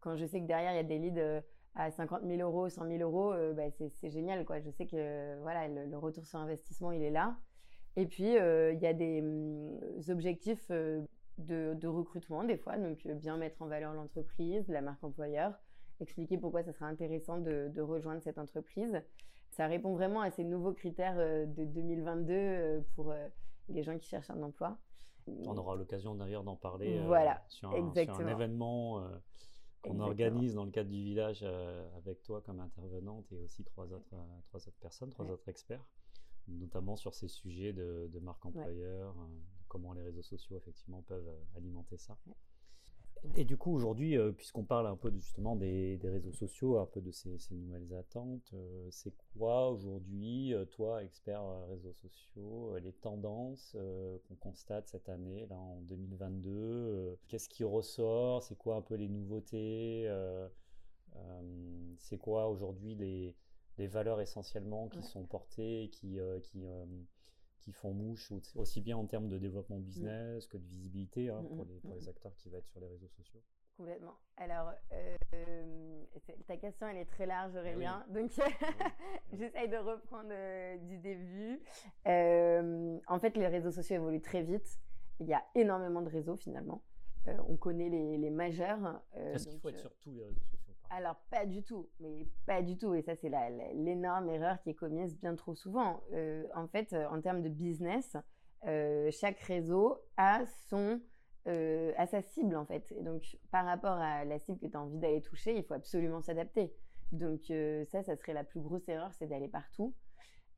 quand 0.00 0.16
je 0.16 0.24
sais 0.24 0.40
que 0.40 0.46
derrière, 0.46 0.72
il 0.72 0.76
y 0.76 0.78
a 0.78 0.84
des 0.84 0.98
leads 0.98 1.42
à 1.74 1.90
50 1.90 2.22
000 2.24 2.40
euros, 2.40 2.68
100 2.68 2.86
000 2.86 3.02
euros, 3.02 3.34
bah, 3.54 3.64
c'est 3.70 4.10
génial. 4.10 4.44
Quoi. 4.44 4.60
Je 4.60 4.70
sais 4.70 4.86
que 4.86 5.40
voilà, 5.42 5.66
le, 5.66 5.98
retour 5.98 6.24
sur 6.24 6.38
investissement, 6.38 6.92
il 6.92 7.02
est 7.02 7.10
là. 7.10 7.36
Et 7.96 8.06
puis, 8.06 8.28
il 8.28 8.78
y 8.80 8.86
a 8.86 8.92
des 8.92 9.20
hum, 9.20 9.80
objectifs 10.08 10.70
de, 11.38 11.86
recrutement 11.86 12.44
des 12.44 12.56
fois, 12.56 12.76
donc 12.76 13.04
euh, 13.06 13.14
bien 13.14 13.36
mettre 13.36 13.60
en 13.62 13.66
valeur 13.66 13.92
l'entreprise, 13.92 14.66
la 14.68 14.80
marque 14.80 15.02
employeur, 15.02 15.52
expliquer 16.00 16.38
pourquoi 16.38 16.62
ça 16.62 16.72
serait 16.72 16.86
intéressant 16.86 17.38
de, 17.38 17.80
rejoindre 17.80 18.22
cette 18.22 18.38
entreprise. 18.38 19.02
Ça 19.50 19.66
répond 19.66 19.94
vraiment 19.94 20.20
à 20.20 20.30
ces 20.30 20.44
nouveaux 20.44 20.72
critères 20.72 21.16
euh, 21.18 21.46
de 21.46 21.64
2022 21.64 22.32
euh, 22.32 22.80
pour 22.96 23.14
les 23.68 23.82
gens 23.82 23.98
qui 23.98 24.08
cherchent 24.08 24.30
un 24.30 24.42
emploi. 24.42 24.78
On 25.26 25.56
aura 25.56 25.74
l'occasion 25.74 26.14
d'ailleurs 26.14 26.44
d'en 26.44 26.56
parler 26.56 27.00
voilà, 27.06 27.42
sur, 27.48 27.70
un, 27.70 28.28
événement 28.28 29.08
qu'on 29.82 29.98
organise 30.00 30.54
dans 30.54 30.66
le 30.66 30.70
cadre 30.70 30.90
du 30.90 31.02
village 31.02 31.42
avec 31.96 32.22
toi 32.22 32.42
comme 32.42 32.60
intervenante 32.60 33.32
et 33.32 33.40
aussi 33.40 33.64
trois 33.64 33.90
autres, 33.90 34.14
trois 34.48 34.60
autres 34.68 34.76
personnes, 34.82 35.08
trois 35.08 35.24
autres 35.30 35.48
experts, 35.48 35.82
notamment 36.46 36.96
sur 36.96 37.14
ces 37.14 37.28
sujets 37.28 37.72
de, 37.72 38.18
marque 38.20 38.44
employeur, 38.44 39.16
comment 39.68 39.92
les 39.92 40.02
réseaux 40.02 40.22
sociaux 40.22 40.56
effectivement 40.56 41.02
peuvent 41.02 41.28
euh, 41.28 41.58
alimenter 41.58 41.96
ça. 41.96 42.16
Et 43.36 43.44
du 43.46 43.56
coup, 43.56 43.72
aujourd'hui, 43.74 44.18
euh, 44.18 44.32
puisqu'on 44.32 44.64
parle 44.64 44.86
un 44.86 44.96
peu 44.96 45.10
justement 45.10 45.56
des, 45.56 45.98
réseaux 46.02 46.32
sociaux, 46.32 46.78
un 46.78 46.84
peu 46.84 47.00
de 47.00 47.10
ces, 47.10 47.38
nouvelles 47.52 47.94
attentes, 47.94 48.50
euh, 48.52 48.86
c'est 48.90 49.14
quoi 49.32 49.70
aujourd'hui, 49.70 50.52
toi, 50.72 51.02
expert 51.02 51.42
réseaux 51.68 51.94
sociaux, 51.94 52.76
les 52.78 52.92
tendances 52.92 53.76
qu'on 54.28 54.34
constate 54.34 54.88
cette 54.88 55.08
année, 55.08 55.46
là 55.46 55.56
en 55.56 55.80
2022 55.82 57.18
Qu'est-ce 57.28 57.48
qui 57.48 57.64
ressort 57.64 58.42
C'est 58.42 58.58
quoi 58.58 58.76
un 58.76 58.82
peu 58.82 58.94
les 58.94 59.08
nouveautés 59.08 60.06
C'est 61.96 62.18
quoi 62.18 62.48
aujourd'hui 62.48 62.94
les, 62.94 63.34
les, 63.78 63.86
valeurs 63.86 64.20
essentiellement 64.20 64.88
qui 64.88 65.02
sont 65.02 65.24
portées, 65.24 65.88
qui, 65.92 66.18
qui 66.42 66.66
qui 67.64 67.72
font 67.72 67.94
mouche 67.94 68.30
aussi 68.54 68.80
bien 68.82 68.96
en 68.96 69.06
termes 69.06 69.28
de 69.28 69.38
développement 69.38 69.78
mm. 69.78 69.82
business 69.82 70.46
que 70.46 70.58
de 70.58 70.66
visibilité 70.66 71.30
hein, 71.30 71.42
pour, 71.48 71.64
mm, 71.64 71.68
les, 71.68 71.80
pour, 71.80 71.94
les, 71.94 72.02
mm, 72.02 72.08
acteurs 72.08 72.34
qui 72.36 72.50
vont 72.50 72.58
être 72.58 72.68
sur 72.68 72.80
les 72.80 72.88
réseaux 72.88 73.08
sociaux 73.08 73.40
Complètement. 73.76 74.14
Alors, 74.36 74.70
euh, 74.92 76.04
ta 76.46 76.56
question, 76.56 76.86
elle 76.86 76.98
est 76.98 77.06
très 77.06 77.26
large, 77.26 77.56
Aurélien. 77.56 78.04
Donc, 78.08 78.30
j'essaye 79.32 79.68
de 79.68 79.76
reprendre 79.78 80.30
euh, 80.30 80.76
du 80.76 80.98
début. 80.98 81.60
Euh, 82.06 82.98
en 83.08 83.18
fait, 83.18 83.36
les 83.36 83.48
réseaux 83.48 83.72
sociaux 83.72 83.96
évoluent 83.96 84.20
très 84.20 84.42
vite. 84.42 84.78
Il 85.18 85.26
y 85.26 85.34
a 85.34 85.42
énormément 85.56 86.02
de 86.02 86.08
réseaux, 86.08 86.36
finalement. 86.36 86.82
on 87.26 87.56
connaît 87.56 87.88
les, 87.88 88.16
les 88.16 88.30
majeurs. 88.30 89.02
Est-ce 89.16 89.48
qu'il 89.48 89.58
faut 89.58 89.70
être 89.70 89.78
sur 89.80 89.94
tous 89.96 90.12
les 90.12 90.22
réseaux 90.22 90.44
sociaux? 90.44 90.63
Alors, 90.90 91.16
pas 91.30 91.46
du 91.46 91.62
tout, 91.62 91.88
mais 92.00 92.26
pas 92.46 92.62
du 92.62 92.76
tout. 92.76 92.94
Et 92.94 93.02
ça, 93.02 93.14
c'est 93.16 93.30
l'énorme 93.74 94.28
erreur 94.28 94.60
qui 94.62 94.70
est 94.70 94.74
commise 94.74 95.18
bien 95.18 95.34
trop 95.34 95.54
souvent. 95.54 96.00
Euh, 96.12 96.44
en 96.54 96.68
fait, 96.68 96.92
euh, 96.92 97.06
en 97.08 97.20
termes 97.20 97.42
de 97.42 97.48
business, 97.48 98.16
euh, 98.66 99.10
chaque 99.10 99.40
réseau 99.40 99.98
a, 100.16 100.44
son, 100.68 101.00
a 101.46 102.06
sa 102.06 102.22
cible, 102.22 102.56
en 102.56 102.64
fait. 102.64 102.92
Et 102.92 103.02
donc, 103.02 103.36
par 103.50 103.64
rapport 103.64 103.98
à 103.98 104.24
la 104.24 104.38
cible 104.38 104.58
que 104.58 104.66
tu 104.66 104.76
as 104.76 104.80
envie 104.80 104.98
d'aller 104.98 105.20
toucher, 105.20 105.56
il 105.56 105.64
faut 105.64 105.74
absolument 105.74 106.20
s'adapter. 106.20 106.72
Donc, 107.12 107.52
ça, 107.86 108.02
ça 108.02 108.16
serait 108.16 108.32
la 108.32 108.44
plus 108.44 108.60
grosse 108.60 108.88
erreur, 108.88 109.12
c'est 109.14 109.26
d'aller 109.26 109.48
partout. 109.48 109.94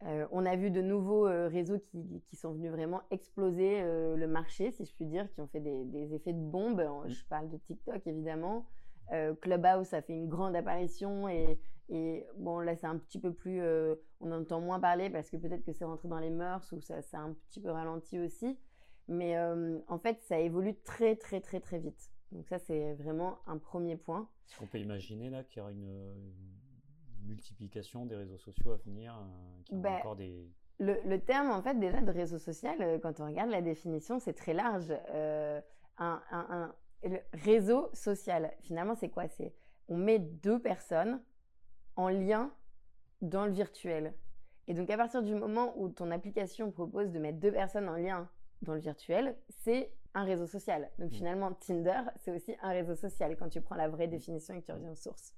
on 0.03 0.47
a 0.47 0.57
vu 0.57 0.71
de 0.71 0.81
nouveaux 0.83 1.25
réseaux 1.49 1.79
qui, 1.79 2.23
qui, 2.29 2.37
sont 2.37 2.53
venus 2.53 2.71
vraiment 2.71 3.03
exploser 3.11 3.83
le 3.83 4.27
marché, 4.27 4.71
si 4.71 4.85
je 4.85 4.95
puis 4.95 5.07
dire, 5.07 5.29
qui 5.33 5.41
ont 5.41 5.49
fait 5.49 5.61
des, 5.61 5.85
des 5.85 6.15
effets 6.15 6.33
de 6.33 6.41
bombe. 6.41 6.83
Je 7.09 7.25
parle 7.25 7.49
de 7.51 7.57
TikTok, 7.57 8.07
évidemment. 8.07 8.67
Euh, 9.13 9.35
Clubhouse 9.35 9.93
a 9.95 10.03
fait 10.03 10.15
une 10.15 10.29
grande 10.29 10.57
apparition 10.57 11.29
et, 11.29 11.59
bon 12.37 12.59
là 12.59 12.75
c'est 12.75 12.89
un 12.89 12.99
petit 12.99 13.21
peu 13.21 13.33
plus 13.33 13.61
euh, 13.63 13.95
on 14.19 14.33
entend 14.33 14.61
moins 14.61 14.81
parler 14.81 15.09
parce 15.09 15.31
que 15.31 15.37
peut-être 15.37 15.65
que 15.65 15.73
c'est 15.73 15.85
rentré 15.85 16.09
dans 16.09 16.19
les 16.19 16.31
mœurs 16.31 16.73
ou 16.73 16.81
ça 16.81 17.01
c'est 17.01 17.17
un 17.17 17.33
petit 17.49 17.61
peu 17.61 17.71
ralenti 17.71 18.19
aussi. 18.19 18.59
Mais 19.07 19.37
euh, 19.37 19.79
en 19.87 19.99
fait 19.99 20.21
ça 20.23 20.41
évolue 20.41 20.75
très 20.85 21.15
très 21.15 21.41
très 21.41 21.61
très 21.61 21.79
vite. 21.79 22.11
Donc 22.33 22.49
ça 22.49 22.59
c'est 22.59 22.95
vraiment 22.95 23.39
un 23.47 23.59
premier 23.59 23.97
point. 23.97 24.29
Est-ce 24.49 24.59
qu'on 24.59 24.67
peut 24.67 24.81
imaginer 24.81 25.31
là 25.31 25.45
qu'il 25.45 25.59
y 25.59 25.61
aura 25.61 25.71
une, 25.71 26.33
multiplication 27.23 28.07
des 28.07 28.15
réseaux 28.15 28.39
sociaux 28.39 28.73
à 28.73 28.77
venir 28.77 29.13
qui 29.65 29.75
ben, 29.75 29.95
encore 29.95 30.15
des 30.15 30.49
le, 30.79 31.17
terme 31.19 31.51
en 31.51 31.61
fait 31.61 31.79
déjà 31.79 32.01
de 32.01 32.11
réseau 32.13 32.39
social 32.39 33.01
quand 33.01 33.19
on 33.21 33.27
regarde 33.27 33.51
la 33.51 33.63
définition 33.63 34.19
c'est 34.19 34.35
très 34.35 34.55
large. 34.55 34.93
Un 35.99 36.75
le 37.03 37.19
réseau 37.33 37.91
social, 37.93 38.53
finalement, 38.63 38.95
c'est 38.95 39.09
quoi? 39.09 39.29
C'est 39.29 39.55
on 39.89 39.97
met 39.97 40.19
deux 40.19 40.59
personnes 40.59 41.21
en 41.95 42.09
lien 42.09 42.53
dans 43.23 43.47
le 43.47 43.53
virtuel. 43.53 44.15
Et 44.69 44.75
donc, 44.75 44.91
à 44.91 44.97
partir 44.97 45.23
du 45.23 45.35
moment 45.35 45.75
où 45.77 45.89
ton 45.89 46.11
application 46.11 46.71
propose 46.71 47.11
de 47.11 47.19
mettre 47.19 47.39
deux 47.39 47.53
personnes 47.53 47.89
en 47.89 47.97
lien 47.97 48.29
dans 48.63 48.75
le 48.75 48.81
virtuel, 48.81 49.37
c'est 49.49 49.93
un 50.15 50.25
réseau 50.25 50.47
social. 50.47 50.91
Donc, 50.99 51.11
mmh. 51.11 51.15
finalement, 51.15 51.53
Tinder, 51.53 52.01
c'est 52.17 52.33
aussi 52.33 52.57
un 52.63 52.71
réseau 52.71 52.97
social 52.97 53.37
quand 53.37 53.49
tu 53.49 53.61
prends 53.61 53.77
la 53.77 53.89
vraie 53.89 54.09
définition 54.09 54.55
et 54.55 54.61
que 54.61 54.67
tu 54.67 54.73
reviens 54.73 54.91
aux 54.91 54.97
sources. 54.97 55.35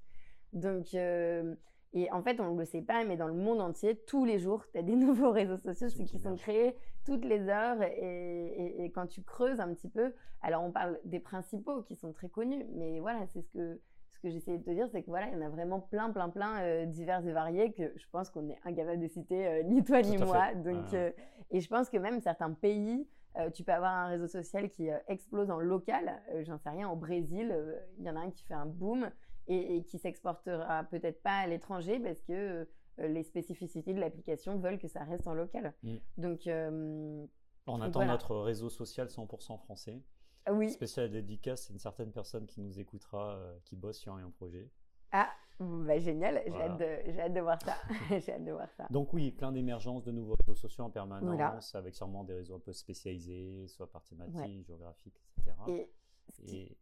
Donc, 0.52 0.94
euh, 0.94 1.54
Et 1.94 2.10
en 2.12 2.22
fait, 2.22 2.40
on 2.40 2.54
ne 2.54 2.58
le 2.58 2.64
sait 2.64 2.82
pas, 2.82 3.04
mais 3.04 3.16
dans 3.16 3.28
le 3.28 3.34
monde 3.34 3.60
entier, 3.60 3.96
tous 4.06 4.24
les 4.24 4.38
jours, 4.38 4.64
tu 4.72 4.78
as 4.78 4.82
des 4.82 4.96
nouveaux 4.96 5.30
réseaux 5.30 5.58
sociaux 5.58 5.88
qui 5.88 6.18
sont 6.18 6.36
créés 6.36 6.76
toutes 7.04 7.24
les 7.24 7.48
heures. 7.48 7.80
Et, 7.82 8.90
quand 8.94 9.06
tu 9.06 9.22
creuses 9.22 9.60
un 9.60 9.72
petit 9.74 9.88
peu, 9.88 10.12
alors 10.42 10.62
on 10.62 10.70
parle 10.70 10.98
des 11.04 11.20
principaux 11.20 11.82
qui 11.82 11.96
sont 11.96 12.12
très 12.12 12.28
connus, 12.28 12.64
mais 12.74 13.00
voilà, 13.00 13.26
c'est 13.28 13.42
ce 13.42 13.48
que, 13.50 13.80
ce 14.10 14.18
que 14.20 14.30
j'essayais 14.30 14.58
de 14.58 14.64
te 14.64 14.70
dire, 14.70 14.88
c'est 14.90 15.02
que 15.02 15.10
voilà, 15.10 15.28
il 15.28 15.34
y 15.34 15.36
en 15.36 15.46
a 15.46 15.48
vraiment 15.48 15.80
plein, 15.80 16.10
plein, 16.10 16.28
plein, 16.28 16.60
euh, 16.62 16.86
divers 16.86 17.26
et 17.26 17.32
variés, 17.32 17.72
que 17.72 17.92
je 17.96 18.04
pense 18.10 18.30
qu'on 18.30 18.48
est 18.48 18.58
incapable 18.64 19.00
de 19.00 19.08
citer 19.08 19.46
euh, 19.46 19.62
ni 19.62 19.84
toi 19.84 20.02
ni 20.02 20.18
moi. 20.18 20.54
Donc, 20.54 20.92
euh, 20.94 21.10
et 21.50 21.60
je 21.60 21.68
pense 21.68 21.88
que 21.88 21.96
même 21.96 22.20
certains 22.20 22.52
pays, 22.52 23.06
tu 23.54 23.62
peux 23.62 23.72
avoir 23.72 23.92
un 23.92 24.08
réseau 24.08 24.26
social 24.26 24.68
qui 24.68 24.88
explose 25.06 25.48
en 25.48 25.60
local. 25.60 26.20
J'en 26.40 26.58
sais 26.58 26.70
rien, 26.70 26.90
au 26.90 26.96
Brésil, 26.96 27.54
il 27.98 28.04
y 28.04 28.10
en 28.10 28.16
a 28.16 28.20
un 28.20 28.30
qui 28.32 28.42
fait 28.44 28.54
un 28.54 28.66
boom 28.66 29.08
et, 29.48 29.82
qui 29.84 29.98
s'exportera 29.98 30.84
peut-être 30.84 31.22
pas 31.22 31.38
à 31.38 31.46
l'étranger 31.46 31.98
parce 31.98 32.22
que 32.22 32.68
euh, 33.00 33.08
les 33.08 33.22
spécificités 33.22 33.94
de 33.94 34.00
l'application 34.00 34.58
veulent 34.58 34.78
que 34.78 34.88
ça 34.88 35.04
reste 35.04 35.26
en 35.26 35.34
local. 35.34 35.74
Mm. 35.82 35.96
Donc, 36.18 36.46
euh, 36.46 37.26
on 37.66 37.80
attend 37.80 38.04
notre 38.04 38.36
réseau 38.36 38.68
social 38.68 39.08
100% 39.08 39.58
français. 39.58 40.02
Ah 40.46 40.52
oui. 40.52 40.70
Spécial 40.70 41.10
dédicace, 41.10 41.66
c'est 41.66 41.72
une 41.72 41.78
certaine 41.78 42.12
personne 42.12 42.46
qui 42.46 42.60
nous 42.60 42.80
écoutera, 42.80 43.34
euh, 43.34 43.58
qui 43.64 43.76
bosse 43.76 43.98
sur 43.98 44.14
un 44.14 44.30
projet. 44.30 44.70
Ah, 45.12 45.30
bah, 45.58 45.98
génial, 45.98 46.42
j'ai 46.46 47.20
hâte, 47.20 47.32
de 47.32 47.40
voir 47.40 47.60
ça. 47.62 47.76
j'ai 48.10 48.32
hâte 48.32 48.44
de 48.44 48.52
voir 48.52 48.70
ça. 48.76 48.86
Donc 48.90 49.12
oui, 49.12 49.30
plein 49.30 49.52
d'émergences 49.52 50.04
de 50.04 50.12
nouveaux 50.12 50.36
réseaux 50.40 50.54
sociaux 50.54 50.84
en 50.84 50.90
permanence, 50.90 51.74
avec 51.74 51.94
sûrement 51.94 52.24
des 52.24 52.34
réseaux 52.34 52.56
un 52.56 52.60
peu 52.60 52.72
spécialisés, 52.72 53.66
soit 53.68 53.90
par 53.90 54.04
thématique, 54.04 54.66
géographique, 54.66 55.20
etc. 55.36 55.88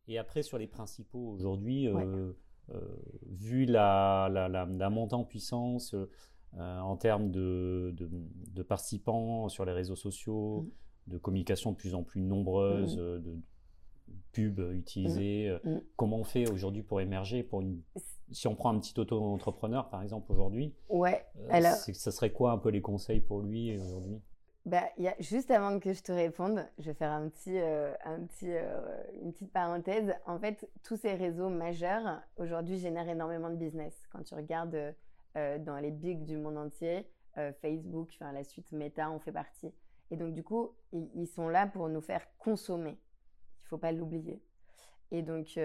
Et, 0.07 0.19
après, 0.19 0.43
sur 0.43 0.59
les 0.59 0.67
principaux, 0.67 1.31
aujourd'hui, 1.31 1.89
euh, 1.89 2.33
vu 3.29 3.65
la, 3.65 4.29
la, 4.31 4.91
montée 4.91 5.15
en 5.15 5.25
puissance 5.25 5.95
euh, 6.59 6.81
en 6.81 6.97
termes 6.97 7.31
de, 7.31 7.95
de, 7.99 8.63
participants 8.63 9.49
sur 9.51 9.67
les 9.67 9.73
réseaux 9.73 9.97
sociaux, 9.97 10.63
mmh. 10.63 11.11
de 11.13 11.19
communication 11.19 11.73
de 11.73 11.77
plus 11.77 11.95
en 11.95 12.03
plus 12.03 12.23
nombreuse, 12.23 12.97
mmh. 12.97 13.01
euh, 13.01 13.19
de 13.19 13.37
pubs 14.33 14.73
utilisées, 14.73 15.55
mmh. 15.65 15.77
comment 15.97 16.19
on 16.19 16.25
fait 16.25 16.51
aujourd'hui 16.51 16.83
pour 16.83 17.01
émerger 17.01 17.43
pour 17.43 17.61
une... 17.61 17.83
Si 18.33 18.49
on 18.49 18.55
prend 18.55 18.75
un 18.75 18.79
petit 18.79 18.99
auto-entrepreneur, 18.99 19.91
par 19.91 20.03
exemple, 20.03 20.33
aujourd'hui, 20.33 20.75
ouais, 20.89 21.27
ça 21.77 22.11
serait 22.11 22.33
quoi 22.33 22.53
un 22.53 22.59
peu 22.59 22.71
les 22.71 22.81
conseils 22.81 23.21
pour 23.21 23.43
lui 23.43 23.79
aujourd'hui? 23.79 24.23
Bah, 24.67 24.83
y 24.99 25.07
a, 25.07 25.15
juste 25.21 25.53
avant 25.53 25.79
que 25.79 25.93
je 25.93 26.03
te 26.03 26.11
réponde, 26.11 26.67
je 26.79 26.87
vais 26.87 26.95
faire 26.95 27.13
un 27.13 27.29
petit, 27.29 27.57
euh, 27.57 27.95
un 28.05 28.21
petit, 28.27 28.51
euh, 28.51 28.81
une 29.23 29.33
petite 29.33 29.53
parenthèse. 29.53 30.13
En 30.27 30.41
fait, 30.41 30.69
tous 30.83 30.97
ces 30.97 31.15
réseaux 31.15 31.49
majeurs 31.49 32.21
aujourd'hui 32.37 32.77
génèrent 32.77 33.09
énormément 33.09 33.49
de 33.49 33.55
business. 33.55 33.97
Quand 34.11 34.25
tu 34.25 34.35
regardes 34.35 34.93
euh, 35.37 35.59
dans 35.59 35.77
les 35.77 35.93
bigs 35.93 36.25
du 36.25 36.37
monde 36.37 36.59
entier, 36.59 37.09
Facebook, 37.61 38.17
la 38.21 38.43
suite 38.45 38.73
Meta 38.73 39.11
en 39.11 39.21
fait 39.21 39.31
partie. 39.31 39.71
Et 40.11 40.17
donc 40.17 40.33
du 40.33 40.43
coup, 40.43 40.75
ils, 40.93 41.27
sont 41.27 41.51
là 41.51 41.67
pour 41.67 41.91
nous 41.91 42.01
faire 42.01 42.27
consommer. 42.39 42.99
Il 43.63 43.69
faut 43.69 43.77
pas 43.77 43.93
l'oublier. 43.93 44.43
Et 45.11 45.21
donc, 45.21 45.61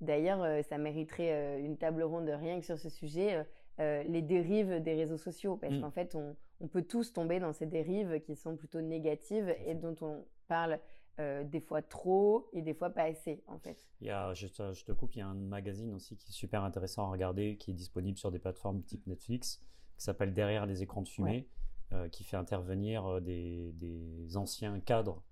d'ailleurs, 0.00 0.64
ça 0.66 0.78
mériterait 0.78 1.60
une 1.60 1.76
table 1.78 2.04
ronde 2.04 2.28
rien 2.28 2.60
que 2.60 2.64
sur 2.64 2.78
ce 2.78 2.88
sujet. 2.88 3.44
Les 3.78 4.22
dérives 4.22 4.82
des 4.82 4.94
réseaux 4.94 5.18
sociaux, 5.18 5.56
parce 5.56 5.74
mmh. 5.74 5.80
qu'en 5.80 5.90
fait, 5.90 6.14
on, 6.14 6.36
on 6.60 6.68
peut 6.68 6.82
tous 6.82 7.12
tomber 7.12 7.40
dans 7.40 7.52
ces 7.52 7.66
dérives 7.66 8.20
qui 8.20 8.36
sont 8.36 8.56
plutôt 8.56 8.80
négatives 8.80 9.54
et 9.66 9.74
dont 9.74 9.96
on 10.00 10.24
parle 10.48 10.80
euh, 11.20 11.44
des 11.44 11.60
fois 11.60 11.82
trop 11.82 12.48
et 12.52 12.62
des 12.62 12.74
fois 12.74 12.90
pas 12.90 13.04
assez 13.04 13.42
en 13.46 13.58
fait. 13.58 13.88
Il 14.00 14.06
y 14.06 14.10
a, 14.10 14.34
je, 14.34 14.46
te, 14.46 14.92
coupe, 14.92 15.14
il 15.14 15.18
y 15.18 15.22
a 15.22 15.28
un 15.28 15.34
magazine 15.34 15.94
aussi 15.94 16.16
qui 16.16 16.30
est 16.30 16.32
super 16.32 16.64
intéressant 16.64 17.06
à 17.06 17.10
regarder, 17.10 17.56
qui 17.56 17.70
est 17.70 17.74
disponible 17.74 18.18
sur 18.18 18.30
des 18.30 18.38
plateformes 18.38 18.82
type 18.82 19.06
Netflix, 19.06 19.62
qui 19.96 20.04
s'appelle 20.04 20.32
Derrière 20.32 20.66
les 20.66 20.82
écrans 20.82 21.02
de 21.02 21.08
fumée, 21.08 21.48
euh, 21.92 22.08
qui 22.08 22.24
fait 22.24 22.36
intervenir 22.36 23.06
euh, 23.06 23.20
des, 23.20 24.36
anciens 24.36 24.80
cadres 24.80 25.22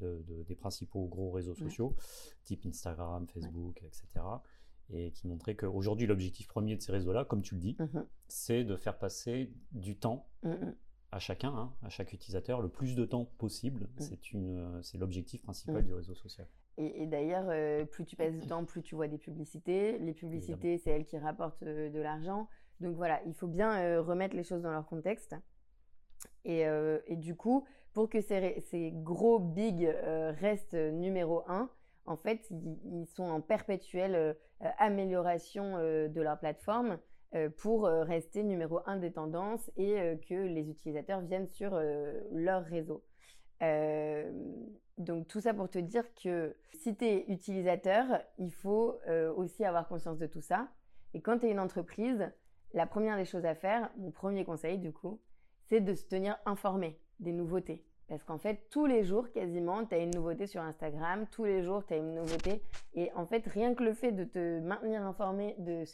des 0.00 0.56
principaux 0.56 1.06
gros 1.06 1.30
réseaux 1.30 1.54
sociaux, 1.54 1.94
type 2.42 2.66
Instagram, 2.66 3.26
Facebook, 3.28 3.80
etc 3.84 4.24
et 4.92 5.10
qui 5.12 5.26
montrait 5.26 5.54
qu'aujourd'hui, 5.54 6.06
l'objectif 6.06 6.48
premier 6.48 6.76
de 6.76 6.82
ces 6.82 6.92
réseaux-là, 6.92 7.24
comme 7.24 7.42
tu 7.42 7.54
le 7.54 7.60
dis, 7.60 7.76
mmh 7.78 8.00
c'est 8.26 8.64
de 8.64 8.74
faire 8.76 8.98
passer 8.98 9.52
du 9.72 9.96
temps 9.96 10.28
mmh 10.42 10.72
à 11.12 11.20
chacun, 11.20 11.54
hein, 11.54 11.72
à 11.84 11.90
chaque 11.90 12.12
utilisateur, 12.12 12.60
le 12.60 12.68
plus 12.68 12.96
de 12.96 13.04
temps 13.04 13.24
possible. 13.38 13.84
Mmh. 13.84 14.00
C'est 14.00 14.32
une, 14.32 14.82
c'est 14.82 14.98
l'objectif 14.98 15.42
principal 15.42 15.84
du 15.84 15.94
réseau 15.94 16.14
social. 16.14 16.48
Et, 16.76 17.06
d'ailleurs, 17.06 17.44
euh, 17.50 17.84
plus 17.84 18.04
tu 18.04 18.16
passes 18.16 18.34
de 18.34 18.44
temps, 18.48 18.64
plus 18.64 18.82
tu 18.82 18.96
vois 18.96 19.06
des 19.06 19.18
publicités. 19.18 19.96
Les 20.00 20.12
publicités, 20.12 20.76
c'est 20.78 20.90
elles 20.90 21.04
qui 21.04 21.16
rapportent 21.16 21.62
euh, 21.62 21.88
de 21.88 22.00
l'argent. 22.00 22.48
Donc 22.80 22.96
voilà, 22.96 23.22
il 23.26 23.34
faut 23.34 23.46
bien 23.46 23.78
euh, 23.78 24.02
remettre 24.02 24.34
les 24.34 24.42
choses 24.42 24.62
dans 24.62 24.72
leur 24.72 24.86
contexte. 24.86 25.36
Et, 26.44 26.62
et 27.06 27.16
du 27.16 27.36
coup, 27.36 27.66
pour 27.92 28.08
que 28.08 28.20
ces, 28.20 28.60
ces 28.70 28.92
gros 28.92 29.38
big 29.38 29.86
restent 30.40 30.74
numéro 30.74 31.42
un, 31.48 31.70
en 32.06 32.16
fait, 32.16 32.46
ils, 32.50 33.06
sont 33.06 33.24
en 33.24 33.40
perpétuelle 33.40 34.14
euh, 34.14 34.34
amélioration 34.78 35.76
euh, 35.76 36.08
de 36.08 36.20
leur 36.20 36.38
plateforme 36.38 36.98
euh, 37.34 37.48
pour 37.48 37.84
rester 37.84 38.42
numéro 38.42 38.80
un 38.86 38.96
des 38.96 39.12
tendances 39.12 39.70
et 39.76 40.18
que 40.28 40.34
les 40.34 40.68
utilisateurs 40.70 41.20
viennent 41.20 41.48
sur 41.48 41.80
leur 42.32 42.64
réseau. 42.64 43.02
donc 44.98 45.26
tout 45.26 45.40
ça 45.40 45.52
pour 45.54 45.68
te 45.68 45.78
dire 45.78 46.04
que 46.14 46.54
si 46.74 46.94
tu 46.96 47.04
es 47.04 47.24
utilisateur, 47.28 48.06
il 48.38 48.52
faut 48.52 48.98
aussi 49.36 49.64
avoir 49.64 49.88
conscience 49.88 50.18
de 50.18 50.26
tout 50.26 50.40
ça. 50.40 50.68
Et 51.12 51.20
quand 51.20 51.38
tu 51.38 51.46
es 51.46 51.50
une 51.50 51.60
entreprise, 51.60 52.30
la 52.72 52.86
première 52.86 53.16
des 53.16 53.24
choses 53.24 53.44
à 53.44 53.54
faire, 53.54 53.90
mon 53.96 54.10
premier 54.10 54.44
conseil 54.44 54.78
du 54.78 54.92
coup, 54.92 55.20
c'est 55.66 55.80
de 55.80 55.94
se 55.94 56.06
tenir 56.06 56.36
informé 56.46 57.00
des 57.20 57.32
nouveautés. 57.32 57.84
Parce 58.08 58.22
qu'en 58.22 58.38
fait, 58.38 58.60
tous 58.70 58.86
les 58.86 59.02
jours, 59.02 59.30
quasiment, 59.32 59.84
tu 59.86 59.94
as 59.94 59.98
une 59.98 60.14
nouveauté 60.14 60.46
sur 60.46 60.60
Instagram, 60.60 61.26
tous 61.30 61.44
les 61.44 61.62
jours, 61.62 61.84
tu 61.86 61.94
as 61.94 61.96
une 61.96 62.14
nouveauté. 62.14 62.62
Et 62.94 63.10
en 63.14 63.24
fait, 63.24 63.46
rien 63.46 63.74
que 63.74 63.82
le 63.82 63.94
fait 63.94 64.12
de 64.12 64.24
te 64.24 64.60
maintenir 64.60 65.02
informé 65.02 65.54
de 65.58 65.84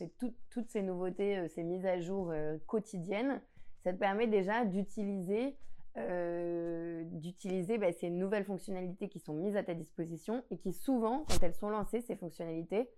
toutes 0.51 0.69
ces 0.71 0.83
nouveautés, 0.83 1.39
euh, 1.39 1.49
ces 1.49 1.63
mises 1.63 1.87
à 1.87 2.01
jour 2.01 2.31
euh, 2.31 2.59
quotidiennes, 2.67 3.41
ça 3.85 3.93
te 3.93 3.99
permet 3.99 4.27
déjà 4.27 4.65
d'utiliser 4.65 5.57
euh, 5.97 7.03
d'utiliser 7.05 7.77
bah, 7.77 7.93
ces 7.93 8.11
nouvelles 8.11 8.45
fonctionnalités 8.45 9.09
qui 9.09 9.19
sont 9.19 9.35
mises 9.35 9.57
à 9.57 9.65
ta 9.65 9.75
disposition 9.75 10.45
et 10.51 10.57
qui 10.57 10.73
souvent, 10.73 11.25
quand 11.29 11.43
elles 11.43 11.55
sont 11.55 11.69
lancées, 11.69 12.01
ces 12.01 12.15
fonctionnalités, 12.15 12.89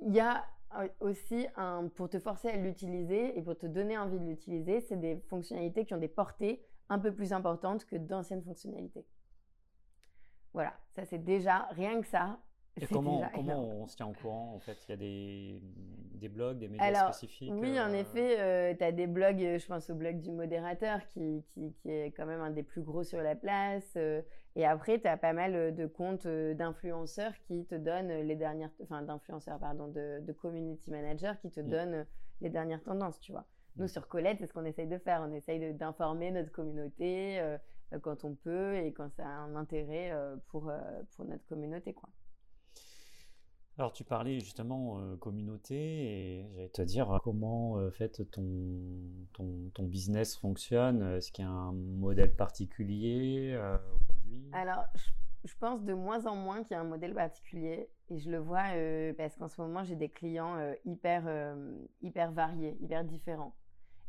il 0.00 0.14
y 0.14 0.20
a 0.20 0.44
aussi 1.00 1.46
pour 1.94 2.08
te 2.08 2.18
forcer 2.18 2.48
à 2.48 2.56
l'utiliser 2.56 3.36
et 3.36 3.42
pour 3.42 3.56
te 3.56 3.66
donner 3.66 3.96
envie 3.96 4.20
de 4.20 4.24
l'utiliser, 4.24 4.80
c'est 4.82 5.00
des 5.00 5.16
fonctionnalités 5.28 5.84
qui 5.84 5.94
ont 5.94 5.98
des 5.98 6.08
portées 6.08 6.62
un 6.88 6.98
peu 6.98 7.12
plus 7.12 7.32
importante 7.32 7.84
que 7.84 7.96
d'anciennes 7.96 8.42
fonctionnalités. 8.42 9.04
Voilà, 10.52 10.74
ça 10.94 11.04
c'est 11.04 11.22
déjà, 11.22 11.68
rien 11.72 12.00
que 12.00 12.06
ça. 12.06 12.38
Et 12.78 12.86
comment, 12.86 13.22
comment 13.34 13.64
on 13.64 13.86
se 13.86 13.96
tient 13.96 14.06
au 14.06 14.12
courant 14.12 14.52
En 14.54 14.60
fait, 14.60 14.76
il 14.86 14.90
y 14.90 14.92
a 14.92 14.96
des, 14.96 15.62
des 16.14 16.28
blogs, 16.28 16.58
des 16.58 16.68
médias 16.68 17.10
spécifiques 17.12 17.50
Oui, 17.54 17.80
en 17.80 17.90
euh, 17.90 17.94
effet, 17.94 18.38
euh, 18.38 18.74
tu 18.76 18.84
as 18.84 18.92
des 18.92 19.06
blogs, 19.06 19.42
euh, 19.42 19.58
je 19.58 19.66
pense 19.66 19.88
au 19.88 19.94
blog 19.94 20.20
du 20.20 20.30
modérateur 20.30 21.06
qui, 21.08 21.42
qui, 21.48 21.72
qui, 21.72 21.90
est 21.90 22.10
quand 22.12 22.26
même 22.26 22.42
un 22.42 22.50
des 22.50 22.62
plus 22.62 22.82
gros 22.82 23.02
sur 23.02 23.22
la 23.22 23.34
place. 23.34 23.96
et 24.56 24.66
après, 24.66 25.00
tu 25.00 25.08
as 25.08 25.16
pas 25.16 25.32
mal 25.32 25.74
de 25.74 25.86
comptes 25.86 26.26
d'influenceurs 26.26 27.32
qui 27.46 27.64
te 27.64 27.74
donnent 27.74 28.12
les 28.12 28.36
dernières, 28.36 28.70
enfin 28.82 29.00
d'influenceurs, 29.00 29.58
pardon, 29.58 29.88
de, 29.88 30.20
de, 30.20 30.32
community 30.32 30.90
managers 30.90 31.34
qui 31.40 31.50
te 31.50 31.60
mm. 31.60 31.68
donnent 31.68 32.06
les 32.42 32.50
dernières 32.50 32.82
tendances, 32.82 33.20
tu 33.20 33.32
vois. 33.32 33.46
Nous, 33.78 33.88
sur 33.88 34.08
Colette, 34.08 34.38
c'est 34.40 34.46
ce 34.46 34.52
qu'on 34.52 34.64
essaye 34.64 34.86
de 34.86 34.98
faire. 34.98 35.20
On 35.22 35.32
essaye 35.32 35.74
d'informer 35.74 36.30
notre 36.30 36.50
communauté 36.50 37.38
euh, 37.40 37.58
euh, 37.92 37.98
quand 38.00 38.24
on 38.24 38.34
peut 38.34 38.76
et 38.76 38.92
quand 38.92 39.10
ça 39.16 39.26
a 39.26 39.28
un 39.28 39.54
intérêt 39.54 40.12
euh, 40.12 40.36
pour, 40.48 40.72
pour 41.14 41.24
notre 41.26 41.44
communauté. 41.46 41.92
Quoi. 41.92 42.08
Alors, 43.78 43.92
tu 43.92 44.04
parlais 44.04 44.40
justement 44.40 44.98
communauté 45.18 45.76
et 45.76 46.48
j'allais 46.54 46.68
te 46.70 46.80
dire 46.80 47.20
comment 47.22 47.90
fait, 47.90 48.24
ton, 48.30 48.46
ton, 49.34 49.70
ton, 49.74 49.82
business 49.82 50.34
fonctionne. 50.34 51.02
Est-ce 51.02 51.30
qu'il 51.30 51.44
y 51.44 51.48
a 51.48 51.50
un 51.50 51.72
modèle 51.72 52.34
particulier 52.34 53.54
aujourd'hui? 53.54 54.48
Alors, 54.54 54.86
je, 55.44 55.54
pense 55.60 55.84
de 55.84 55.92
moins 55.92 56.24
en 56.24 56.36
moins 56.36 56.62
qu'il 56.62 56.72
y 56.72 56.78
a 56.78 56.80
un 56.80 56.84
modèle 56.84 57.12
particulier 57.12 57.90
et 58.08 58.18
je 58.18 58.30
le 58.30 58.38
vois 58.38 58.64
parce 59.18 59.36
qu'en 59.36 59.48
ce 59.48 59.60
moment, 59.60 59.84
j'ai 59.84 59.96
des 59.96 60.08
clients 60.08 60.56
hyper, 60.86 61.54
hyper 62.00 62.32
variés, 62.32 62.78
hyper 62.80 63.04
différents. 63.04 63.54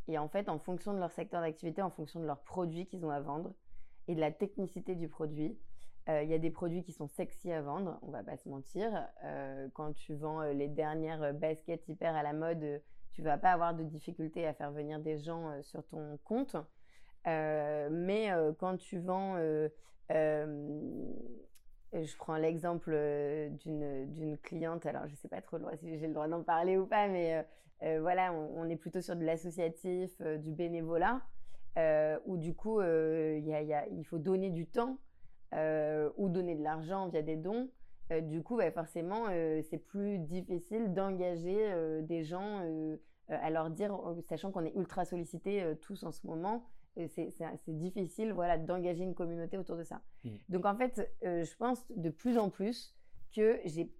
Et 0.07 0.17
en 0.17 0.29
fait, 0.29 0.49
en 0.49 0.59
fonction 0.59 0.93
de 0.93 0.99
leur 0.99 1.11
secteur 1.11 1.41
d'activité, 1.41 1.81
en 1.81 1.89
fonction 1.89 2.19
de 2.19 2.25
leurs 2.25 2.41
produits 2.41 2.85
qu'ils 2.85 3.05
ont 3.05 3.09
à 3.09 3.19
vendre 3.19 3.53
et 4.07 4.15
de 4.15 4.19
la 4.19 4.31
technicité 4.31 4.95
du 4.95 5.09
produit, 5.09 5.57
euh, 6.09 6.23
il 6.23 6.29
y 6.29 6.33
a 6.33 6.37
des 6.37 6.51
produits 6.51 6.83
qui 6.83 6.93
sont 6.93 7.07
sexy 7.07 7.51
à 7.51 7.61
vendre, 7.61 7.99
on 8.01 8.11
va 8.11 8.23
pas 8.23 8.37
se 8.37 8.47
mentir. 8.47 8.89
Euh, 9.25 9.67
quand 9.73 9.93
tu 9.93 10.15
vends 10.15 10.41
euh, 10.41 10.53
les 10.53 10.69
dernières 10.69 11.33
baskets 11.33 11.87
hyper 11.89 12.15
à 12.15 12.23
la 12.23 12.31
mode, 12.31 12.81
tu 13.11 13.21
vas 13.21 13.37
pas 13.37 13.51
avoir 13.51 13.73
de 13.73 13.83
difficulté 13.83 14.47
à 14.47 14.53
faire 14.53 14.71
venir 14.71 14.99
des 14.99 15.17
gens 15.19 15.61
sur 15.63 15.85
ton 15.87 16.17
compte. 16.23 16.55
mais 17.25 18.29
quand 18.59 18.77
tu 18.77 18.99
vends 18.99 19.35
je 22.07 22.17
prends 22.17 22.37
l'exemple 22.37 22.91
d'une 23.59 24.37
cliente, 24.41 24.85
alors 24.85 25.05
je 25.05 25.11
ne 25.11 25.17
sais 25.17 25.27
pas 25.27 25.41
trop 25.41 25.57
si 25.75 25.97
j'ai 25.99 26.07
le 26.07 26.13
droit 26.13 26.27
d'en 26.27 26.43
parler 26.43 26.77
ou 26.77 26.85
pas, 26.85 27.07
mais 27.07 27.45
voilà, 27.99 28.33
on, 28.33 28.67
est 28.69 28.75
plutôt 28.75 29.01
sur 29.01 29.15
de 29.15 29.23
l'associatif, 29.23 30.19
du 30.21 30.51
bénévolat, 30.51 31.21
où 32.25 32.37
du 32.37 32.55
coup, 32.55 32.81
il 32.81 34.03
faut 34.05 34.17
donner 34.17 34.49
du 34.49 34.67
temps 34.67 34.97
ou 35.53 36.29
donner 36.29 36.55
de 36.55 36.63
l'argent 36.63 37.09
via 37.09 37.21
des 37.21 37.35
dons. 37.35 37.69
du 38.21 38.41
coup, 38.41 38.57
bah, 38.57 38.71
forcément, 38.71 39.25
c'est 39.69 39.77
plus 39.77 40.17
difficile 40.17 40.93
d'engager 40.93 42.01
des 42.01 42.23
gens 42.23 42.63
à 43.29 43.49
leur 43.49 43.69
dire, 43.69 43.95
sachant 44.27 44.51
qu'on 44.51 44.65
est 44.65 44.75
ultra 44.75 45.05
sollicités 45.05 45.63
tous 45.81 46.03
en 46.03 46.11
ce 46.11 46.25
moment, 46.25 46.65
c'est 47.07 47.77
difficile 47.77 48.33
voilà, 48.33 48.57
d'engager 48.57 49.03
une 49.03 49.13
communauté 49.13 49.57
autour 49.57 49.77
de 49.77 49.83
ça. 49.83 50.01
Mmh. 50.23 50.29
Donc 50.49 50.65
en 50.65 50.75
fait, 50.75 51.09
euh, 51.23 51.43
je 51.43 51.55
pense 51.55 51.83
de 51.95 52.09
plus 52.09 52.37
en 52.37 52.49
plus 52.49 52.95
que 53.35 53.59
j'ai 53.65 53.91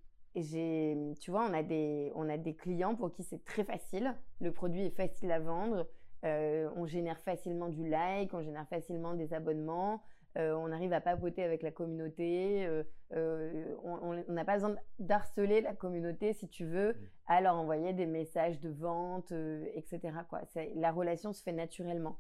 tu 1.20 1.32
vois, 1.32 1.48
on 1.50 1.54
a, 1.56 1.64
des, 1.64 2.12
on 2.14 2.30
a 2.30 2.38
des 2.38 2.54
clients 2.54 2.96
pour 2.96 3.12
qui 3.12 3.24
c'est 3.24 3.44
très 3.44 3.64
facile. 3.64 4.14
Le 4.40 4.52
produit 4.52 4.86
est 4.86 4.96
facile 4.96 5.32
à 5.32 5.40
vendre. 5.40 5.88
Euh, 6.26 6.70
on 6.76 6.86
génère 6.86 7.20
facilement 7.22 7.70
du 7.70 7.88
like, 7.88 8.36
on 8.36 8.44
génère 8.44 8.68
facilement 8.68 9.16
des 9.16 9.34
abonnements. 9.34 10.04
Euh, 10.38 10.54
on 10.54 10.72
arrive 10.72 10.94
à 10.94 11.02
papoter 11.02 11.44
avec 11.44 11.64
la 11.64 11.72
communauté. 11.72 12.70
on 13.12 14.24
n'a 14.28 14.46
pas 14.46 14.54
besoin 14.54 14.76
d'harceler 15.00 15.62
la 15.62 15.74
communauté, 15.74 16.34
si 16.34 16.48
tu 16.50 16.66
veux, 16.66 16.92
mmh. 16.92 16.98
à 17.30 17.42
leur 17.42 17.56
envoyer 17.56 17.94
des 17.94 18.06
messages 18.06 18.60
de 18.60 18.70
vente, 18.70 19.32
etc. 19.74 20.00
Quoi. 20.30 20.42
La 20.76 20.92
relation 20.92 21.34
se 21.34 21.42
fait 21.42 21.52
naturellement. 21.52 22.20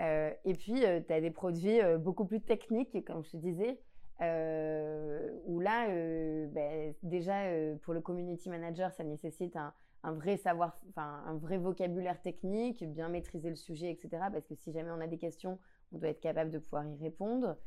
Euh, 0.00 0.30
et 0.44 0.54
puis, 0.54 0.84
euh, 0.84 1.00
tu 1.06 1.12
as 1.12 1.20
des 1.20 1.30
produits 1.30 1.80
euh, 1.80 1.98
beaucoup 1.98 2.24
plus 2.24 2.40
techniques, 2.40 3.04
comme 3.04 3.24
je 3.24 3.30
te 3.30 3.36
disais, 3.36 3.78
où 5.46 5.60
là, 5.60 5.88
ben, 5.88 6.94
déjà, 7.02 7.42
pour 7.82 7.92
le 7.92 8.00
community 8.00 8.48
manager, 8.48 8.90
ça 8.92 9.04
nécessite 9.04 9.56
un, 9.56 9.72
vrai 10.12 10.36
savoir, 10.38 10.78
enfin, 10.88 11.22
un 11.26 11.34
vrai 11.34 11.58
vocabulaire 11.58 12.20
technique, 12.22 12.82
bien 12.84 13.08
maîtriser 13.10 13.50
le 13.50 13.56
sujet, 13.56 13.90
etc. 13.90 14.08
Parce 14.32 14.46
que 14.46 14.54
si 14.54 14.72
jamais 14.72 14.90
on 14.90 15.00
a 15.00 15.06
des 15.06 15.18
questions, 15.18 15.58
on 15.92 15.98
doit 15.98 16.08
être 16.08 16.20
capable 16.20 16.50
de 16.50 16.58
pouvoir 16.58 16.86
y 16.86 16.96
répondre. 16.96 17.58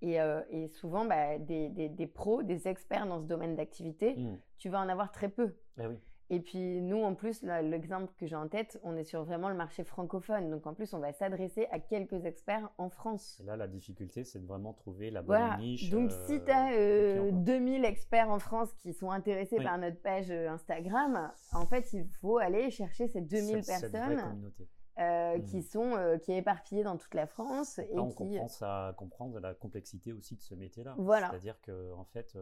Et, 0.00 0.68
souvent, 0.68 1.06
bah, 1.06 1.38
des, 1.38 1.68
des, 1.68 2.06
pros, 2.06 2.44
des 2.44 2.68
experts 2.68 3.06
dans 3.06 3.20
ce 3.20 3.26
domaine 3.26 3.56
d'activité, 3.56 4.14
mmh. 4.14 4.38
tu 4.58 4.68
vas 4.68 4.80
en 4.80 4.88
avoir 4.88 5.10
très 5.10 5.28
peu. 5.28 5.56
Eh 5.80 5.86
oui. 5.88 5.98
Et 6.32 6.40
puis 6.40 6.80
nous, 6.80 7.02
en 7.02 7.14
plus, 7.14 7.42
l'exemple 7.42 8.10
que 8.16 8.26
j'ai 8.26 8.36
en 8.36 8.48
tête, 8.48 8.80
on 8.84 8.96
est 8.96 9.04
sur 9.04 9.22
vraiment 9.22 9.50
le 9.50 9.54
marché 9.54 9.84
francophone. 9.84 10.48
Donc 10.48 10.66
en 10.66 10.72
plus, 10.72 10.94
on 10.94 10.98
va 10.98 11.12
s'adresser 11.12 11.66
à 11.70 11.78
quelques 11.78 12.24
experts 12.24 12.70
en 12.78 12.88
France. 12.88 13.38
Et 13.42 13.44
là, 13.44 13.54
la 13.54 13.68
difficulté, 13.68 14.24
c'est 14.24 14.38
de 14.38 14.46
vraiment 14.46 14.72
trouver 14.72 15.10
la 15.10 15.20
bonne 15.20 15.58
niche. 15.58 15.90
Donc 15.90 16.10
si 16.10 16.42
tu 16.42 16.50
as 16.50 17.30
2000 17.32 17.84
experts 17.84 18.30
en 18.30 18.38
France 18.38 18.72
qui 18.78 18.94
sont 18.94 19.10
intéressés 19.10 19.56
par 19.56 19.76
notre 19.76 20.00
page 20.00 20.30
euh, 20.30 20.48
Instagram, 20.48 21.30
en 21.52 21.66
fait, 21.66 21.92
il 21.92 22.08
faut 22.22 22.38
aller 22.38 22.70
chercher 22.70 23.08
ces 23.08 23.20
2000 23.20 23.62
personnes. 23.66 24.52
Euh, 24.98 25.38
qui 25.40 25.60
mmh. 25.60 25.62
sont 25.62 25.96
euh, 25.96 26.18
qui 26.18 26.32
est 26.32 26.36
éparpillée 26.36 26.82
dans 26.82 26.98
toute 26.98 27.14
la 27.14 27.26
France 27.26 27.78
et, 27.78 27.98
on 27.98 28.10
comprend 28.10 28.46
ça 28.46 28.94
comprendre 28.98 29.40
la 29.40 29.54
complexité 29.54 30.12
aussi 30.12 30.36
de 30.36 30.42
ce 30.42 30.54
métier-là. 30.54 30.94
Voilà. 30.98 31.30
C'est-à-dire 31.30 31.58
que 31.62 31.94
en 31.94 32.04
fait, 32.04 32.36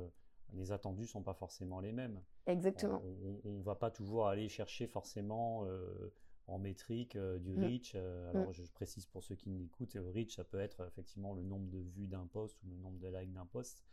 les 0.55 0.73
attendus 0.73 1.07
sont 1.07 1.23
pas 1.23 1.35
forcément 1.35 1.81
les 1.81 1.93
mêmes. 1.93 2.21
Exactement. 2.47 3.03
On 3.45 3.59
ne 3.59 3.63
va 3.63 3.75
pas 3.75 3.91
toujours 3.91 4.29
aller 4.29 4.49
chercher 4.49 4.87
forcément 4.87 5.65
euh, 5.67 6.13
en 6.47 6.59
métrique 6.59 7.17
euh, 7.17 7.39
du 7.39 7.57
mm. 7.57 7.65
reach. 7.65 7.93
Euh, 7.95 8.31
alors 8.31 8.51
mm. 8.51 8.55
je, 8.55 8.63
précise 8.73 9.07
pour 9.07 9.23
ceux 9.23 9.35
qui 9.35 9.51
m'écoutent, 9.51 9.97
reach 10.15 10.37
ça 10.37 10.45
peut 10.45 10.61
être 10.61 10.87
effectivement 10.87 11.35
le 11.35 11.43
nombre 11.43 11.69
de 11.71 11.79
vues 11.79 12.07
d'un 12.07 12.27
post 12.27 12.63
ou 12.63 12.71
le 12.71 12.77
nombre 12.77 12.99
de 12.99 13.09
likes 13.09 13.33
d'un 13.33 13.47
post. 13.47 13.85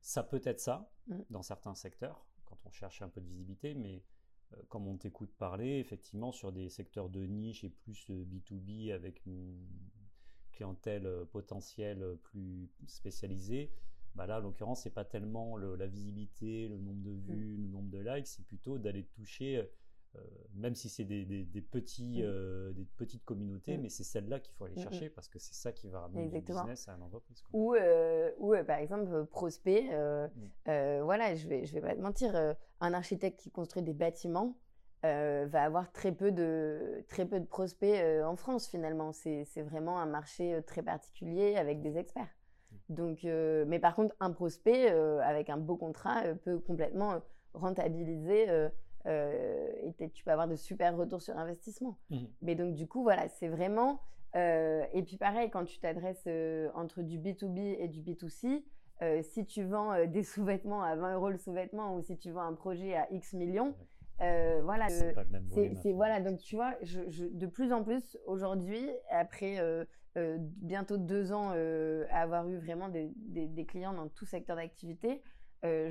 Ça 0.00 0.22
peut 0.22 0.42
être 0.44 0.60
ça 0.60 0.90
mm. 1.06 1.20
dans 1.30 1.42
certains 1.42 1.74
secteurs 1.74 2.26
quand 2.44 2.58
on 2.64 2.70
cherche 2.70 3.02
un 3.02 3.08
peu 3.08 3.20
de 3.20 3.26
visibilité, 3.26 3.74
mais 3.74 4.04
comme 4.68 4.86
on 4.86 4.98
t'écoute 4.98 5.32
parler, 5.38 5.78
effectivement 5.78 6.30
sur 6.30 6.52
des 6.52 6.68
secteurs 6.68 7.08
de 7.08 7.24
niche 7.24 7.64
et 7.64 7.70
plus 7.70 8.10
B2B 8.10 8.92
avec 8.92 9.24
une 9.24 9.66
clientèle 10.50 11.08
potentielle 11.30 12.18
plus 12.22 12.68
spécialisée, 12.86 13.72
bah 14.14 14.26
là, 14.26 14.38
en 14.38 14.40
l'occurrence, 14.40 14.82
c'est 14.82 14.90
pas 14.90 15.04
tellement 15.04 15.56
la 15.56 15.86
visibilité, 15.86 16.68
le 16.68 16.78
nombre 16.78 17.02
de 17.02 17.10
mm. 17.10 17.20
vues, 17.20 17.56
le 17.56 17.68
nombre 17.68 17.90
de 17.90 17.98
likes, 17.98 18.26
c'est 18.26 18.44
plutôt 18.44 18.78
d'aller 18.78 19.04
toucher, 19.04 19.68
euh, 20.16 20.20
même 20.54 20.74
si 20.74 20.90
c'est 20.90 21.04
des, 21.04 21.64
petits, 21.70 22.20
mm. 22.20 22.24
euh, 22.24 22.72
des 22.72 22.84
petites 22.96 23.24
communautés, 23.24 23.78
mm. 23.78 23.82
mais 23.82 23.88
c'est 23.88 24.04
celle-là 24.04 24.40
qu'il 24.40 24.54
faut 24.54 24.64
aller 24.64 24.80
chercher 24.80 25.08
parce 25.08 25.28
que 25.28 25.38
c'est 25.38 25.54
ça 25.54 25.72
qui 25.72 25.88
va 25.88 26.00
ramener 26.00 26.28
du 26.28 26.40
business 26.40 26.88
à 26.88 26.96
l'entreprise. 26.96 27.42
Ou, 27.52 27.74
euh, 27.74 28.30
ou 28.38 28.54
par 28.66 28.78
exemple, 28.78 29.24
prospect, 29.26 29.88
voilà, 30.66 31.34
je 31.34 31.48
vais, 31.48 31.64
je 31.64 31.72
vais 31.72 31.80
pas 31.80 31.94
te 31.94 32.00
mentir, 32.00 32.54
un 32.80 32.92
architecte 32.92 33.40
qui 33.40 33.50
construit 33.50 33.82
des 33.82 33.94
bâtiments, 33.94 34.56
va 35.02 35.62
avoir 35.62 35.90
très 35.90 36.12
peu 36.12 36.30
de, 36.30 37.02
très 37.08 37.24
peu 37.24 37.40
de 37.40 37.46
prospects 37.46 38.22
en 38.24 38.36
France 38.36 38.68
finalement. 38.68 39.12
C'est 39.12 39.62
vraiment 39.62 39.98
un 39.98 40.06
marché 40.06 40.60
très 40.66 40.82
particulier 40.82 41.56
avec 41.56 41.80
des 41.80 41.96
experts. 41.96 42.28
Donc, 42.92 43.24
euh, 43.24 43.64
mais 43.66 43.78
par 43.78 43.94
contre, 43.94 44.14
un 44.20 44.30
prospect 44.30 44.90
euh, 44.90 45.20
avec 45.20 45.50
un 45.50 45.56
beau 45.56 45.76
contrat 45.76 46.24
euh, 46.24 46.34
peut 46.34 46.58
complètement 46.58 47.20
rentabiliser 47.54 48.46
et 49.04 50.10
tu 50.14 50.24
peux 50.24 50.30
avoir 50.30 50.48
de 50.48 50.56
super 50.56 50.96
retours 50.96 51.22
sur 51.22 51.36
investissement. 51.36 51.98
Mmh. 52.10 52.18
Mais 52.42 52.54
donc, 52.54 52.74
du 52.74 52.86
coup, 52.86 53.02
voilà, 53.02 53.28
c'est 53.28 53.48
vraiment. 53.48 54.00
et 54.34 55.02
puis, 55.04 55.16
pareil, 55.16 55.50
quand 55.50 55.64
tu 55.64 55.78
t'adresses 55.78 56.26
entre 56.74 57.02
du 57.02 57.18
B2B 57.18 57.76
et 57.78 57.88
du 57.88 58.00
B2C, 58.00 58.62
si 59.22 59.44
tu 59.44 59.64
vends 59.64 60.06
des 60.06 60.22
sous-vêtements 60.22 60.82
à 60.82 60.96
20 60.96 61.14
euros 61.16 61.30
le 61.30 61.36
sous-vêtement 61.36 61.96
ou 61.96 62.02
si 62.02 62.16
tu 62.16 62.30
vends 62.30 62.42
un 62.42 62.54
projet 62.54 62.94
à 62.94 63.12
X 63.12 63.34
millions, 63.34 63.74
voilà, 64.18 64.88
c'est 64.88 65.92
voilà. 65.92 66.20
Donc 66.20 66.38
tu 66.38 66.56
vois, 66.56 66.74
je, 66.82 67.24
de 67.24 67.46
plus 67.46 67.72
en 67.72 67.82
plus 67.82 68.16
aujourd'hui, 68.26 68.88
après 69.10 69.58
euh, 70.18 70.36
bientôt 70.38 70.98
deux 70.98 71.32
ans 71.32 71.52
euh, 71.54 72.04
à 72.10 72.20
avoir 72.20 72.46
eu 72.46 72.58
vraiment 72.58 72.90
des, 72.90 73.10
des, 73.16 73.64
clients 73.64 73.94
dans 73.94 74.08
tout 74.08 74.26
secteur 74.26 74.56
d'activité, 74.56 75.22
euh, 75.64 75.90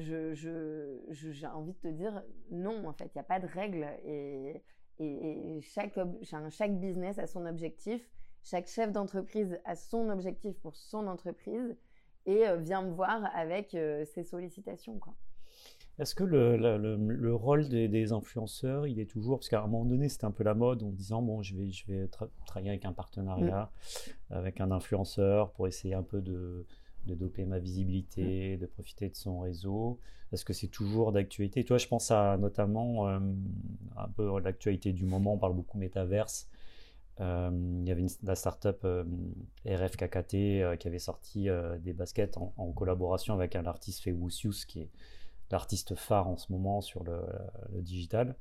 j'ai 1.10 1.48
envie 1.48 1.74
de 1.74 1.80
te 1.80 1.88
dire 1.88 2.24
non, 2.52 2.88
en 2.88 2.94
fait, 2.94 3.06
il 3.06 3.18
n'y 3.18 3.22
a 3.22 3.24
pas 3.24 3.40
de 3.40 3.48
règle 3.48 3.88
et, 4.06 4.64
et, 5.00 5.60
chaque, 5.62 5.98
chaque 6.52 6.80
business 6.80 7.18
a 7.18 7.26
son 7.26 7.48
objectif, 7.48 8.08
chaque 8.44 8.68
chef 8.68 8.92
d'entreprise 8.92 9.60
a 9.66 9.76
son 9.76 10.10
objectif 10.10 10.56
pour 10.60 10.76
son 10.76 11.08
entreprise 11.08 11.76
et 12.28 12.44
vient 12.58 12.84
me 12.84 12.92
voir 12.92 13.26
avec 13.36 13.72
ses 13.72 14.24
sollicitations. 14.24 15.00
Quoi. 15.00 15.16
Est-ce 16.00 16.16
que 16.16 16.24
le, 16.24 16.58
le, 16.58 17.36
rôle 17.36 17.68
des, 17.68 18.12
influenceurs, 18.12 18.88
il 18.88 19.00
est 19.00 19.06
toujours, 19.06 19.38
parce 19.38 19.50
qu'à 19.50 19.62
un 19.62 19.68
moment 19.68 19.86
donné, 19.86 20.10
c'était 20.10 20.26
un 20.26 20.32
peu 20.32 20.44
la 20.44 20.56
mode 20.56 20.82
en 20.84 20.90
disant, 20.90 21.22
bon, 21.22 21.44
je 21.44 21.56
vais, 21.56 21.70
je 21.72 21.86
vais 21.86 22.10
travailler 22.46 22.70
avec 22.70 22.86
un 22.86 22.94
partenariat, 22.94 23.72
mm. 24.30 24.34
avec 24.34 24.62
un 24.62 24.72
influenceur 24.72 25.52
pour 25.52 25.68
essayer 25.68 25.94
un 25.94 26.04
peu 26.04 26.22
de, 26.22 26.66
de 27.06 27.16
doper 27.16 27.46
ma 27.46 27.60
visibilité, 27.60 28.56
mm. 28.56 28.60
de 28.62 28.66
profiter 28.66 29.10
de 29.10 29.16
son 29.16 29.40
réseau. 29.40 30.00
Est-ce 30.32 30.46
que 30.46 30.54
c'est 30.54 30.70
toujours 30.70 31.12
d'actualité? 31.12 31.64
Toi, 31.66 31.78
je 31.78 31.88
pense 31.88 32.10
à 32.10 32.38
notamment 32.38 33.08
euh, 33.08 33.20
un 33.98 34.08
peu 34.08 34.40
l'actualité 34.40 34.94
du 34.94 35.06
moment, 35.06 35.34
on 35.34 35.38
parle 35.38 35.56
beaucoup 35.56 35.78
métaverse. 35.78 36.48
Euh, 37.20 37.52
il 37.82 37.88
y 37.88 37.92
avait 37.92 38.02
une, 38.02 38.10
la 38.24 38.36
startup 38.36 38.80
euh, 38.86 39.04
RFKKT 39.66 40.78
qui 40.80 40.88
avait 40.88 41.00
sorti 41.00 41.48
des 41.82 41.94
baskets 41.94 42.38
en, 42.38 42.54
en, 42.58 42.72
collaboration 42.72 43.34
avec 43.34 43.56
un 43.56 43.66
artiste 43.66 44.02
fait 44.02 44.14
Wusius 44.14 44.66
qui 44.66 44.82
est 44.82 44.90
l'artiste 45.52 45.96
phare 45.96 46.28
en 46.28 46.38
ce 46.38 46.52
moment 46.52 46.82
sur 46.82 47.04
le, 47.04 47.22
digital. 47.82 48.36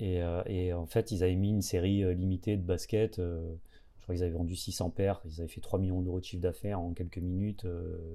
Euh, 0.00 0.42
et, 0.46 0.72
en 0.72 0.86
fait, 0.86 1.10
ils 1.10 1.24
avaient 1.24 1.36
mis 1.36 1.50
une 1.50 1.62
série 1.62 2.04
euh, 2.04 2.12
limitée 2.12 2.56
de 2.56 2.62
baskets. 2.62 3.18
Euh, 3.18 3.54
je 3.96 4.02
crois 4.02 4.14
qu'ils 4.14 4.24
avaient 4.24 4.32
vendu 4.32 4.54
600 4.54 4.90
paires. 4.90 5.20
Ils 5.24 5.40
avaient 5.40 5.48
fait 5.48 5.60
3 5.60 5.78
millions 5.78 6.00
d'euros 6.00 6.20
de 6.20 6.24
chiffre 6.24 6.42
d'affaires 6.42 6.80
en 6.80 6.92
quelques 6.92 7.18
minutes 7.18 7.66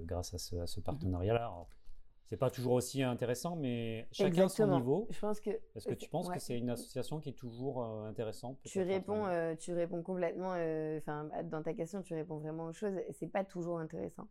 grâce 0.05 0.33
à 0.33 0.37
ce, 0.37 0.79
partenariat-là. 0.79 1.53
C'est 2.25 2.37
pas 2.37 2.49
toujours 2.49 2.73
aussi 2.73 3.03
intéressant, 3.03 3.57
mais 3.57 4.07
chacun 4.11 4.47
son 4.47 4.67
niveau. 4.67 5.07
Je 5.11 5.19
pense 5.19 5.39
que. 5.39 5.51
Est-ce 5.75 5.87
que 5.87 5.93
tu 5.93 6.09
penses 6.09 6.29
que 6.29 6.39
c'est 6.39 6.57
une 6.57 6.69
association 6.69 7.19
qui 7.19 7.29
est 7.29 7.33
toujours 7.33 7.83
intéressante 7.83 8.57
Tu 8.63 8.81
réponds, 8.81 9.25
tu 9.59 9.73
réponds 9.73 10.01
complètement. 10.01 10.55
Enfin, 10.97 11.29
dans 11.43 11.61
ta 11.61 11.73
question, 11.73 12.01
tu 12.01 12.15
réponds 12.15 12.39
vraiment 12.39 12.67
aux 12.67 12.73
choses. 12.73 12.95
C'est 13.11 13.27
pas 13.27 13.43
toujours 13.43 13.77
intéressant. 13.77 14.27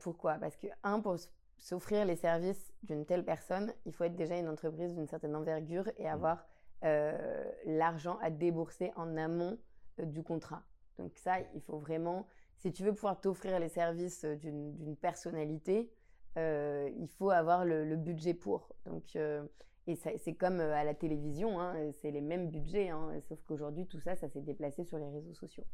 pourquoi? 0.00 0.34
Parce 0.34 0.56
que 0.56 0.66
un, 0.82 1.00
pour, 1.00 1.16
s'offrir 1.60 2.04
les 2.04 2.16
services 2.16 2.72
d'une 2.82 3.04
telle 3.04 3.24
personne, 3.24 3.72
il 3.86 3.92
faut 3.92 4.04
être 4.04 4.16
déjà 4.16 4.36
une 4.36 4.48
entreprise 4.48 4.94
d'une 4.94 5.06
certaine 5.06 5.36
envergure 5.36 5.88
et 5.98 6.04
mmh. 6.04 6.12
avoir 6.12 6.46
euh, 6.82 7.44
l'argent 7.66 8.18
à 8.22 8.30
débourser 8.30 8.90
en 8.96 9.18
amont 9.18 9.58
euh, 10.00 10.06
du 10.06 10.22
contrat. 10.22 10.62
Donc 10.98 11.14
ça, 11.16 11.36
il 11.54 11.60
faut 11.60 11.78
vraiment, 11.78 12.26
si 12.56 12.72
tu 12.72 12.82
veux 12.82 12.94
pouvoir 12.94 13.20
t'offrir 13.20 13.58
les 13.60 13.68
services 13.68 14.24
euh, 14.24 14.36
d'une 14.36 14.96
personnalité, 14.96 15.92
il 16.36 17.08
faut 17.18 17.30
avoir 17.30 17.66
le, 17.66 17.96
budget 17.96 18.32
pour. 18.32 18.70
Donc, 18.86 19.14
et 19.14 19.94
c'est 19.96 20.34
comme 20.34 20.60
à 20.60 20.84
la 20.84 20.94
télévision, 20.94 21.60
hein, 21.60 21.74
c'est 22.00 22.10
les 22.10 22.22
mêmes 22.22 22.48
budgets, 22.48 22.88
hein, 22.88 23.10
sauf 23.28 23.38
qu'aujourd'hui, 23.42 23.86
tout 23.86 24.00
ça, 24.00 24.16
ça 24.16 24.28
s'est 24.30 24.40
déplacé 24.40 24.84
sur 24.84 24.96
les 24.96 25.10
réseaux 25.10 25.34
sociaux. 25.34 25.64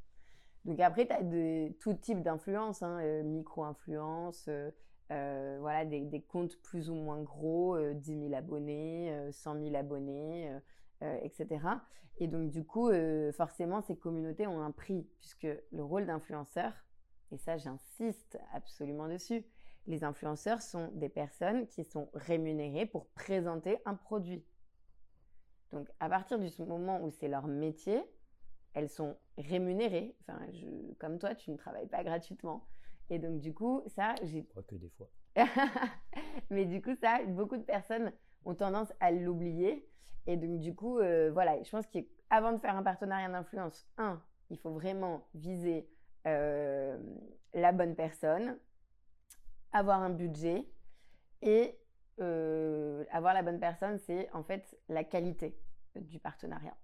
Donc 0.65 0.81
après, 0.81 1.07
tu 1.07 1.13
as 1.13 1.71
tout 1.79 1.95
type 1.95 2.23
d'influence, 2.23 2.83
hein, 2.83 3.23
micro-influence, 3.23 4.49
voilà, 5.09 5.85
des, 5.85 6.23
comptes 6.29 6.57
plus 6.63 6.91
ou 6.91 6.95
moins 6.95 7.23
gros, 7.23 7.79
10 7.93 8.29
000 8.29 8.35
abonnés, 8.35 9.31
100 9.31 9.63
000 9.63 9.75
abonnés, 9.75 10.53
etc. 11.23 11.61
Et 12.19 12.29
donc 12.29 12.51
du 12.51 12.65
coup, 12.65 12.91
forcément, 13.33 13.83
ces 13.83 13.97
communautés 13.97 14.47
ont 14.47 14.63
un 14.63 14.73
prix, 14.73 15.07
puisque 15.21 15.49
le 15.73 15.85
rôle 15.85 16.07
d'influenceur, 16.07 16.73
et 17.33 17.39
ça 17.39 17.57
j'insiste 17.57 18.39
absolument 18.53 19.09
dessus, 19.09 19.45
les 19.87 20.05
influenceurs 20.05 20.63
sont 20.63 20.91
des 20.95 21.09
personnes 21.09 21.67
qui 21.69 21.85
sont 21.85 22.09
rémunérées 22.15 22.87
pour 22.87 23.07
présenter 23.11 23.79
un 23.85 23.95
produit. 23.95 24.45
Donc 25.73 25.89
à 26.01 26.09
partir 26.09 26.39
du 26.39 26.49
moment 26.63 27.03
où 27.03 27.11
c'est 27.11 27.29
leur 27.29 27.47
métier, 27.47 28.03
elles 28.75 28.91
sont 28.91 29.17
rémunérées. 29.39 30.17
Enfin, 30.21 30.41
comme 30.99 31.19
toi, 31.19 31.35
tu 31.35 31.51
ne 31.51 31.57
travailles 31.57 31.89
pas 31.89 32.05
gratuitement. 32.05 32.67
Et 33.11 33.19
donc 33.19 33.41
du 33.41 33.55
coup, 33.55 33.83
ça, 33.87 34.15
j'ai... 34.23 34.43
Pas 34.43 34.63
que 34.63 34.75
des 34.75 34.91
fois. 34.91 35.09
Mais 36.51 36.65
du 36.65 36.81
coup, 36.83 36.95
ça, 36.97 37.23
beaucoup 37.27 37.57
de 37.57 37.63
personnes 37.63 38.13
ont 38.45 38.55
tendance 38.55 38.93
à 39.01 39.11
l'oublier. 39.11 39.89
Et 40.27 40.37
donc 40.37 40.61
du 40.61 40.75
coup, 40.75 40.99
euh, 40.99 41.31
voilà, 41.33 41.63
je 41.63 41.71
pense 41.71 41.87
qu'avant 41.87 42.53
de 42.53 42.59
faire 42.59 42.77
un 42.77 42.83
partenariat 42.83 43.29
d'influence, 43.29 43.87
un, 43.99 44.21
il 44.51 44.59
faut 44.59 44.71
vraiment 44.71 45.27
viser 45.35 45.89
euh, 46.27 46.99
la 47.55 47.73
bonne 47.73 47.95
personne, 47.95 48.59
avoir 49.73 50.03
un 50.03 50.11
budget 50.11 50.67
et 51.43 51.79
euh, 52.21 53.05
avoir 53.11 53.35
la 53.35 53.43
bonne 53.43 53.61
personne, 53.61 53.99
c'est 53.99 54.31
en 54.33 54.43
fait 54.43 54.77
la 54.89 55.05
qualité 55.05 55.57
du 55.95 56.19
partenariat. 56.19 56.77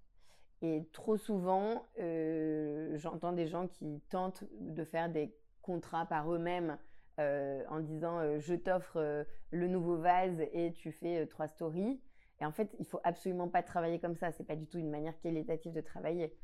Et 0.65 0.89
trop 0.93 1.17
souvent, 1.17 1.89
j'entends 1.99 3.33
des 3.33 3.49
gens 3.49 3.67
qui 3.67 4.01
tentent 4.11 4.45
de 4.61 4.85
faire 4.85 5.09
des 5.09 5.35
contrats 5.63 6.07
par 6.07 6.33
eux-mêmes 6.33 6.79
euh, 7.21 7.63
en 7.69 7.81
disant 7.81 8.39
je 8.39 8.55
t'offre 8.55 9.25
le 9.51 9.69
nouveau 9.69 9.97
vase 9.97 10.41
et 10.53 10.73
tu 10.75 10.93
fais 10.93 11.27
trois 11.27 11.49
stories. 11.49 12.01
Et 12.41 12.45
en 12.45 12.53
fait, 12.53 12.75
il 12.81 12.87
faut 12.87 13.01
absolument 13.05 13.49
pas 13.49 13.63
travailler 13.63 14.01
comme 14.01 14.17
ça. 14.17 14.33
C'est 14.33 14.47
pas 14.47 14.57
du 14.57 14.67
tout 14.67 14.79
une 14.79 14.91
manière 14.91 15.19
qualitative 15.21 15.73
de 15.73 15.81
travailler. 15.81 16.35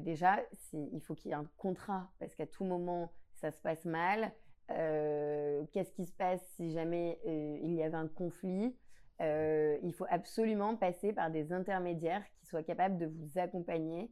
déjà, 0.00 0.40
il 0.72 1.00
faut 1.00 1.14
qu'il 1.14 1.30
y 1.30 1.32
ait 1.32 1.36
un 1.36 1.48
contrat 1.56 2.10
parce 2.18 2.34
qu'à 2.34 2.46
tout 2.46 2.64
moment, 2.64 3.12
ça 3.34 3.50
se 3.50 3.60
passe 3.60 3.84
mal. 3.84 4.32
Euh, 4.70 5.64
qu'est-ce 5.72 5.92
qui 5.92 6.06
se 6.06 6.12
passe 6.12 6.42
si 6.56 6.70
jamais 6.70 7.20
euh, 7.26 7.58
il 7.62 7.74
y 7.74 7.82
avait 7.82 7.96
un 7.96 8.08
conflit? 8.08 8.74
Euh, 9.20 9.78
il 9.82 9.92
faut 9.92 10.06
absolument 10.08 10.76
passer 10.76 11.12
par 11.12 11.30
des 11.30 11.52
intermédiaires 11.52 12.24
qui 12.38 12.46
soient 12.46 12.62
capables 12.62 12.96
de 12.96 13.06
vous 13.06 13.38
accompagner 13.38 14.10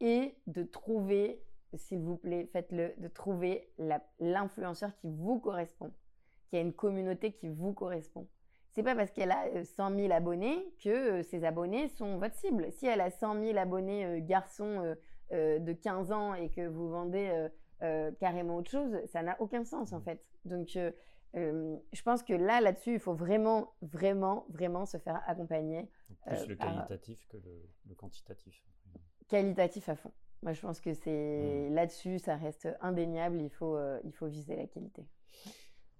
et 0.00 0.36
de 0.46 0.62
trouver, 0.62 1.42
s'il 1.74 2.00
vous 2.00 2.16
plaît, 2.16 2.48
faites-le, 2.52 2.94
de 2.98 3.08
trouver 3.08 3.70
l'influenceur 4.18 4.94
qui 4.96 5.10
vous 5.10 5.38
correspond, 5.38 5.92
qui 6.48 6.56
a 6.56 6.60
une 6.60 6.72
communauté 6.72 7.32
qui 7.32 7.48
vous 7.48 7.72
correspond. 7.72 8.26
C'est 8.70 8.82
pas 8.82 8.94
parce 8.94 9.10
qu'elle 9.10 9.32
a 9.32 9.64
100 9.64 9.96
000 9.96 10.12
abonnés 10.12 10.72
que 10.82 11.22
ses 11.22 11.44
abonnés 11.44 11.88
sont 11.88 12.18
votre 12.18 12.34
cible. 12.34 12.70
Si 12.70 12.86
elle 12.86 13.00
a 13.00 13.10
100 13.10 13.40
000 13.42 13.58
abonnés 13.58 14.22
garçons 14.22 14.94
de 15.32 15.72
15 15.72 16.12
ans 16.12 16.34
et 16.34 16.50
que 16.50 16.66
vous 16.66 16.88
vendez 16.88 17.48
euh, 17.82 18.10
carrément 18.18 18.56
autre 18.56 18.72
chose, 18.72 18.98
ça 19.06 19.22
n'a 19.22 19.40
aucun 19.40 19.64
sens 19.64 19.92
en 19.92 20.00
fait. 20.00 20.20
Donc, 20.44 20.74
euh, 20.74 20.90
euh, 21.36 21.76
je 21.92 22.02
pense 22.02 22.24
que 22.24 22.32
là, 22.32 22.60
là-dessus, 22.60 22.94
il 22.94 22.98
faut 22.98 23.14
vraiment, 23.14 23.72
vraiment, 23.82 24.46
vraiment 24.48 24.84
se 24.84 24.96
faire 24.96 25.22
accompagner. 25.28 25.88
plus 26.26 26.48
le 26.48 26.56
qualitatif 26.56 27.28
que 27.28 27.36
le, 27.36 27.94
quantitatif. 27.94 28.64
Qualitatif 29.28 29.88
à 29.88 29.94
fond. 29.94 30.10
Moi, 30.42 30.52
je 30.52 30.60
pense 30.60 30.80
que 30.80 30.94
c'est 30.94 31.68
mmh. 31.68 31.74
là-dessus, 31.74 32.18
ça 32.18 32.36
reste 32.36 32.68
indéniable. 32.80 33.40
Il 33.40 33.50
faut, 33.50 33.78
il 34.04 34.12
faut 34.12 34.26
viser 34.26 34.56
la 34.56 34.66
qualité. 34.66 35.04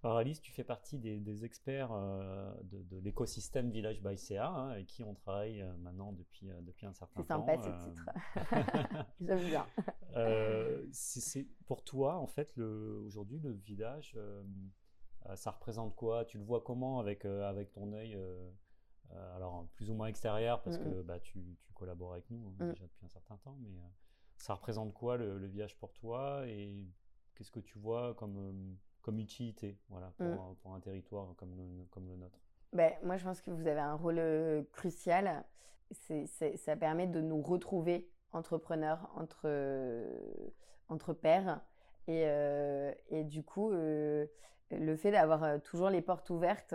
Alors 0.04 0.18
Alice, 0.18 0.40
tu 0.40 0.52
fais 0.52 0.62
partie 0.62 0.96
des, 0.96 1.44
experts 1.44 1.90
euh, 1.92 2.54
de, 2.62 2.98
l'écosystème 2.98 3.70
Village 3.70 4.00
by 4.00 4.16
CA, 4.16 4.48
hein, 4.48 4.70
avec 4.70 4.86
qui 4.86 5.02
on 5.02 5.14
travaille 5.14 5.60
euh, 5.60 5.72
maintenant 5.78 6.12
depuis, 6.12 6.50
euh, 6.50 6.60
depuis 6.60 6.86
un 6.86 6.92
certain 6.92 7.22
temps. 7.24 7.44
C'est 7.44 7.52
sympa 7.52 7.58
ce 7.58 7.84
titre. 7.84 8.08
J'aime 9.20 9.44
bien. 9.44 9.66
c'est, 10.92 11.48
pour 11.66 11.82
toi, 11.82 12.16
en 12.16 12.28
fait, 12.28 12.56
aujourd'hui, 12.58 13.40
le 13.40 13.50
village, 13.50 14.16
ça 15.34 15.50
représente 15.50 15.96
quoi? 15.96 16.24
Tu 16.24 16.38
le 16.38 16.44
vois 16.44 16.62
comment 16.62 17.00
avec, 17.00 17.24
avec 17.24 17.72
ton 17.72 17.92
œil 17.92 18.16
alors 19.34 19.66
plus 19.74 19.90
ou 19.90 19.94
moins 19.94 20.06
extérieur 20.06 20.62
parce 20.62 20.76
que 20.76 21.00
bah, 21.02 21.18
tu, 21.18 21.56
tu, 21.62 21.72
collabores 21.72 22.12
avec 22.12 22.28
nous 22.30 22.46
hein, 22.46 22.66
mm. 22.66 22.72
déjà 22.72 22.84
depuis 22.84 23.06
un 23.06 23.08
certain 23.08 23.36
temps, 23.38 23.56
mais 23.58 23.70
ça 24.38 24.54
représente 24.54 24.92
quoi 24.94 25.16
le, 25.16 25.38
le, 25.38 25.46
village 25.46 25.76
pour 25.76 25.92
toi 25.92 26.46
et 26.46 26.86
qu'est-ce 27.34 27.50
que 27.50 27.60
tu 27.60 27.78
vois 27.78 28.14
comme 28.14 28.78
comme 29.08 29.20
utilité 29.20 29.78
voilà, 29.88 30.12
pour, 30.18 30.26
mm. 30.26 30.56
pour 30.56 30.74
un 30.74 30.80
territoire 30.80 31.34
comme 31.36 31.56
le, 31.56 31.84
comme 31.90 32.06
le 32.08 32.16
nôtre? 32.16 32.38
Ben, 32.74 32.92
Moi, 33.02 33.16
je 33.16 33.24
pense 33.24 33.40
que 33.40 33.50
vous 33.50 33.66
avez 33.66 33.80
un 33.80 33.94
rôle 33.94 34.18
euh, 34.18 34.62
crucial. 34.72 35.44
Ça 35.90 36.76
permet 36.76 37.06
de 37.06 37.22
nous 37.22 37.40
retrouver 37.40 38.10
entrepreneurs, 38.32 39.10
entre, 39.16 39.42
euh, 39.46 40.20
entre 40.90 41.14
pairs. 41.14 41.62
Et, 42.06 42.24
euh, 42.26 42.92
et 43.08 43.24
du 43.24 43.42
coup, 43.42 43.70
le 43.70 44.96
fait 44.96 45.10
d'avoir 45.10 45.62
toujours 45.62 45.88
les 45.88 46.02
portes 46.02 46.28
ouvertes, 46.28 46.74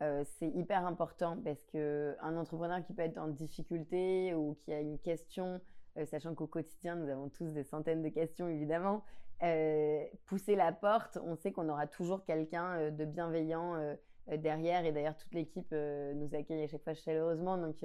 c'est 0.00 0.48
hyper 0.48 0.86
important 0.86 1.38
parce 1.44 1.62
qu'un 1.64 2.36
entrepreneur 2.36 2.82
qui 2.82 2.94
peut 2.94 3.02
être 3.02 3.18
en 3.18 3.28
difficulté 3.28 4.34
ou 4.34 4.54
qui 4.54 4.72
a 4.72 4.80
une 4.80 4.98
question, 4.98 5.60
sachant 6.06 6.34
qu'au 6.34 6.46
quotidien, 6.46 6.96
nous 6.96 7.08
avons 7.08 7.28
tous 7.28 7.46
des 7.52 7.64
centaines 7.64 8.02
de 8.02 8.08
questions 8.08 8.48
évidemment, 8.48 9.04
euh, 9.42 10.04
pousser 10.26 10.54
la 10.54 10.72
porte, 10.72 11.18
on 11.22 11.36
sait 11.36 11.52
qu'on 11.52 11.68
aura 11.68 11.86
toujours 11.86 12.24
quelqu'un 12.24 12.76
euh, 12.78 12.90
de 12.90 13.04
bienveillant 13.04 13.74
euh, 13.74 13.94
derrière. 14.38 14.84
Et 14.86 14.92
d'ailleurs, 14.92 15.16
toute 15.16 15.34
l'équipe 15.34 15.72
nous 15.72 16.34
accueille 16.34 16.62
à 16.62 16.68
chaque 16.68 16.82
fois 16.82 16.94
chaleureusement. 16.94 17.58
Donc, 17.58 17.76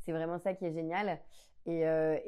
c'est 0.00 0.12
vraiment 0.12 0.38
ça 0.38 0.54
qui 0.54 0.66
est 0.66 0.72
génial. 0.72 1.18
Et, 1.66 1.82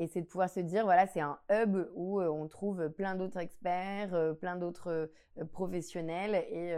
c'est 0.09 0.21
de 0.21 0.27
pouvoir 0.27 0.51
se 0.51 0.61
dire, 0.61 0.85
voilà, 0.85 1.07
c'est 1.07 1.21
un 1.21 1.39
hub 1.51 1.89
où 1.95 2.21
on 2.21 2.47
trouve 2.49 2.91
plein 2.91 3.15
d'autres 3.15 3.39
experts, 3.39 4.35
plein 4.41 4.57
d'autres 4.57 5.11
professionnels 5.53 6.35
et, 6.51 6.75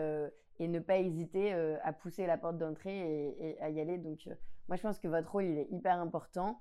et, 0.62 0.68
ne 0.68 0.78
pas 0.78 0.98
hésiter 0.98 1.52
à 1.82 1.92
pousser 1.92 2.26
la 2.26 2.36
porte 2.36 2.58
d'entrée 2.58 2.96
et, 2.96 3.48
et, 3.48 3.60
à 3.60 3.70
y 3.70 3.80
aller. 3.80 3.96
Donc, 3.98 4.28
moi, 4.68 4.76
je 4.76 4.82
pense 4.82 5.00
que 5.00 5.08
votre 5.08 5.32
rôle, 5.32 5.44
il 5.44 5.58
est 5.58 5.68
hyper 5.70 5.98
important. 5.98 6.60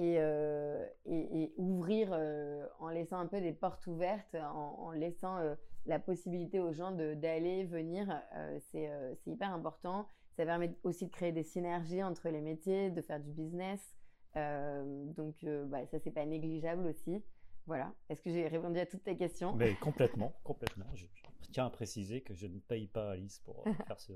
Euh, 0.00 0.86
et, 1.04 1.52
ouvrir 1.58 2.10
euh, 2.12 2.66
en 2.80 2.88
laissant 2.88 3.18
un 3.18 3.26
peu 3.26 3.40
des 3.40 3.52
portes 3.52 3.86
ouvertes, 3.86 4.34
en, 4.34 4.90
laissant 4.92 5.36
euh, 5.38 5.54
la 5.86 5.98
possibilité 5.98 6.60
aux 6.60 6.72
gens 6.72 6.92
d'aller, 6.92 7.64
venir, 7.64 8.22
c'est 8.70 8.88
hyper 9.26 9.52
important. 9.52 10.06
Ça 10.36 10.46
permet 10.46 10.74
aussi 10.82 11.06
de 11.06 11.10
créer 11.10 11.32
des 11.32 11.42
synergies 11.42 12.02
entre 12.02 12.30
les 12.30 12.40
métiers, 12.40 12.90
de 12.90 13.02
faire 13.02 13.20
du 13.20 13.30
business. 13.32 13.94
donc 14.34 15.44
bah, 15.44 15.84
ça, 15.86 15.98
c'est 15.98 16.10
pas 16.10 16.24
négligeable 16.24 16.86
aussi. 16.86 17.22
Voilà. 17.66 17.92
Est-ce 18.08 18.22
que 18.22 18.30
j'ai 18.30 18.48
répondu 18.48 18.78
à 18.78 18.86
toutes 18.86 19.04
tes 19.04 19.16
questions? 19.16 19.54
Mais 19.54 19.74
complètement, 19.74 20.34
complètement. 20.42 20.86
Je, 20.94 21.06
tiens 21.52 21.66
à 21.66 21.70
préciser 21.70 22.22
que 22.22 22.34
je 22.34 22.46
ne 22.46 22.58
paye 22.60 22.86
pas 22.86 23.10
Alice 23.10 23.40
pour 23.40 23.64
faire 23.86 24.00
ce, 24.00 24.12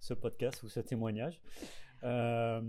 ce 0.00 0.14
podcast 0.14 0.62
ou 0.62 0.68
ce 0.68 0.80
témoignage. 0.80 1.40
Euh, 2.04 2.60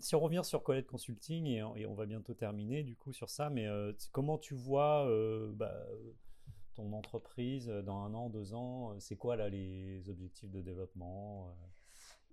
si 0.00 0.14
on 0.14 0.20
revient 0.20 0.42
sur 0.44 0.62
Colette 0.62 0.86
Consulting, 0.86 1.46
et, 1.46 1.86
on 1.86 1.94
va 1.94 2.06
bientôt 2.06 2.34
terminer 2.34 2.82
du 2.82 2.96
coup 2.96 3.12
sur 3.12 3.30
ça, 3.30 3.50
mais 3.50 3.66
euh, 3.66 3.92
comment 4.12 4.38
tu 4.38 4.54
vois 4.54 5.06
euh, 5.08 5.50
bah, 5.54 5.74
ton 6.74 6.92
entreprise 6.92 7.68
dans 7.68 8.04
un 8.04 8.14
an, 8.14 8.28
deux 8.28 8.54
ans 8.54 8.94
C'est 9.00 9.16
quoi 9.16 9.36
là 9.36 9.48
les 9.48 10.08
objectifs 10.08 10.50
de 10.50 10.60
développement 10.60 11.48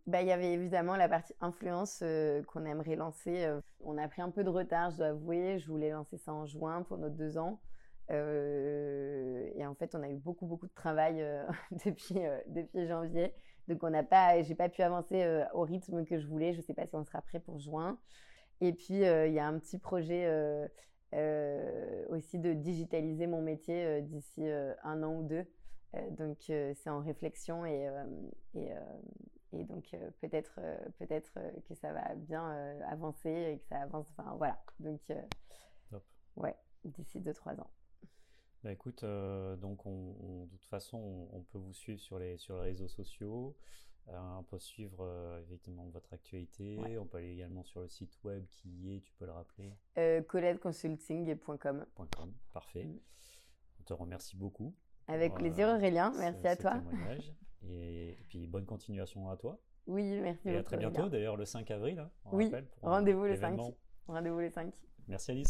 bah, 0.08 0.24
il 0.24 0.28
y 0.28 0.32
avait 0.32 0.54
évidemment 0.54 0.96
la 0.96 1.08
partie 1.08 1.36
influence 1.42 2.04
qu'on 2.48 2.66
aimerait 2.66 2.96
lancer. 2.96 3.48
on 3.82 4.00
a 4.00 4.08
pris 4.08 4.24
un 4.24 4.32
peu 4.32 4.44
de 4.44 4.50
retard, 4.50 4.90
je 4.90 4.98
dois 4.98 5.08
avouer. 5.10 5.60
Je 5.60 5.68
voulais 5.68 5.92
lancer 5.92 6.18
ça 6.18 6.34
en 6.34 6.48
juin 6.48 6.82
pour 6.82 6.98
nos 6.98 7.10
deux 7.10 7.38
ans. 7.38 7.62
et 8.10 9.64
en 9.64 9.76
fait, 9.76 9.94
on 9.94 10.02
a 10.02 10.10
eu 10.10 10.16
beaucoup, 10.16 10.48
beaucoup 10.48 10.66
de 10.66 10.74
travail 10.74 11.24
depuis, 11.86 12.16
depuis 12.48 12.88
janvier. 12.88 13.32
Donc 13.72 13.84
on 13.84 13.90
n'a 13.90 14.04
pas, 14.04 14.42
j'ai 14.44 14.54
pas 14.54 14.68
pu 14.68 14.82
avancer 14.82 15.24
euh, 15.24 15.46
au 15.54 15.62
rythme 15.62 16.04
que 16.04 16.20
je 16.20 16.28
voulais. 16.28 16.54
Je 16.54 16.60
sais 16.60 16.74
pas 16.74 16.86
si 16.86 16.96
on 16.96 17.06
sera 17.06 17.22
prêt 17.22 17.40
pour 17.40 17.58
juin. 17.58 17.98
Et 18.60 18.74
puis 18.74 19.06
euh, 19.06 19.28
il 19.28 19.34
y 19.34 19.40
a 19.40 19.48
un 19.48 19.58
petit 19.60 19.80
projet 19.80 20.26
euh, 21.14 22.06
aussi 22.10 22.38
de 22.38 22.52
digitaliser 22.52 23.28
mon 23.28 23.42
métier 23.42 24.02
d'ici 24.02 24.46
un 24.84 25.04
an 25.04 25.16
ou 25.16 25.24
deux. 25.24 25.46
donc 26.12 26.38
c'est 26.42 26.90
en 26.90 27.00
réflexion 27.00 27.66
et, 27.66 27.90
et, 28.54 29.64
donc 29.66 29.96
peut-être 30.22 30.60
peut-être 31.00 31.34
que 31.68 31.74
ça 31.76 31.92
va 31.94 32.14
bien 32.16 32.50
avancer 32.90 33.30
et 33.30 33.60
que 33.60 33.66
ça 33.68 33.82
avance. 33.82 34.06
Enfin 34.18 34.36
voilà. 34.38 34.62
Donc 34.80 35.02
ouais, 36.36 36.56
d'ici 36.84 37.20
deux 37.20 37.34
trois 37.34 37.60
ans. 37.60 37.70
Bah 38.64 38.72
écoute, 38.72 39.04
euh, 39.04 39.56
donc 39.56 39.86
on, 39.88 40.46
de 40.46 40.58
toute 40.58 40.70
façon, 40.70 41.28
on, 41.32 41.42
peut 41.42 41.58
vous 41.58 41.74
suivre 41.74 42.00
sur 42.00 42.20
les, 42.20 42.38
sur 42.38 42.58
les 42.58 42.62
réseaux 42.62 42.88
sociaux. 42.88 43.56
Euh, 44.10 44.18
on 44.38 44.44
peut 44.44 44.60
suivre 44.60 45.00
euh, 45.02 45.42
évidemment 45.42 45.88
votre 45.90 46.14
actualité. 46.14 46.80
On 47.00 47.06
peut 47.06 47.18
aller 47.18 47.32
également 47.32 47.64
sur 47.64 47.82
le 47.82 47.88
site 47.88 48.18
web 48.24 48.46
qui 48.50 48.70
y 48.70 48.96
est, 48.96 49.00
tu 49.02 49.14
peux 49.14 49.26
le 49.26 49.32
rappeler 49.32 49.74
euh, 49.98 50.22
coletteconsulting.com. 50.22 51.86
parfait. 52.54 52.86
Mm. 52.86 53.00
On 53.80 53.84
te 53.84 53.94
remercie 53.94 54.36
beaucoup. 54.36 54.76
Avec 55.08 55.34
plaisir, 55.34 55.68
Aurélien. 55.68 56.14
Merci 56.18 56.48
à 56.48 56.56
toi. 56.56 56.82
Et, 57.64 58.18
puis 58.28 58.48
bonne 58.48 58.66
continuation 58.66 59.30
à 59.30 59.38
toi. 59.38 59.60
Oui, 59.88 60.20
merci 60.20 60.50
Et 60.50 60.58
à 60.58 60.64
très 60.64 60.78
bientôt, 60.78 61.10
d'ailleurs 61.10 61.36
le 61.36 61.46
5 61.46 61.70
avril. 61.72 62.00
Hein, 62.00 62.10
oui, 62.32 62.52
rendez-vous 62.82 63.24
le 63.24 63.36
5. 63.36 63.60
Rendez-vous 64.08 64.40
le 64.40 64.50
5. 64.50 64.74
Merci 65.08 65.32
Alice. 65.32 65.50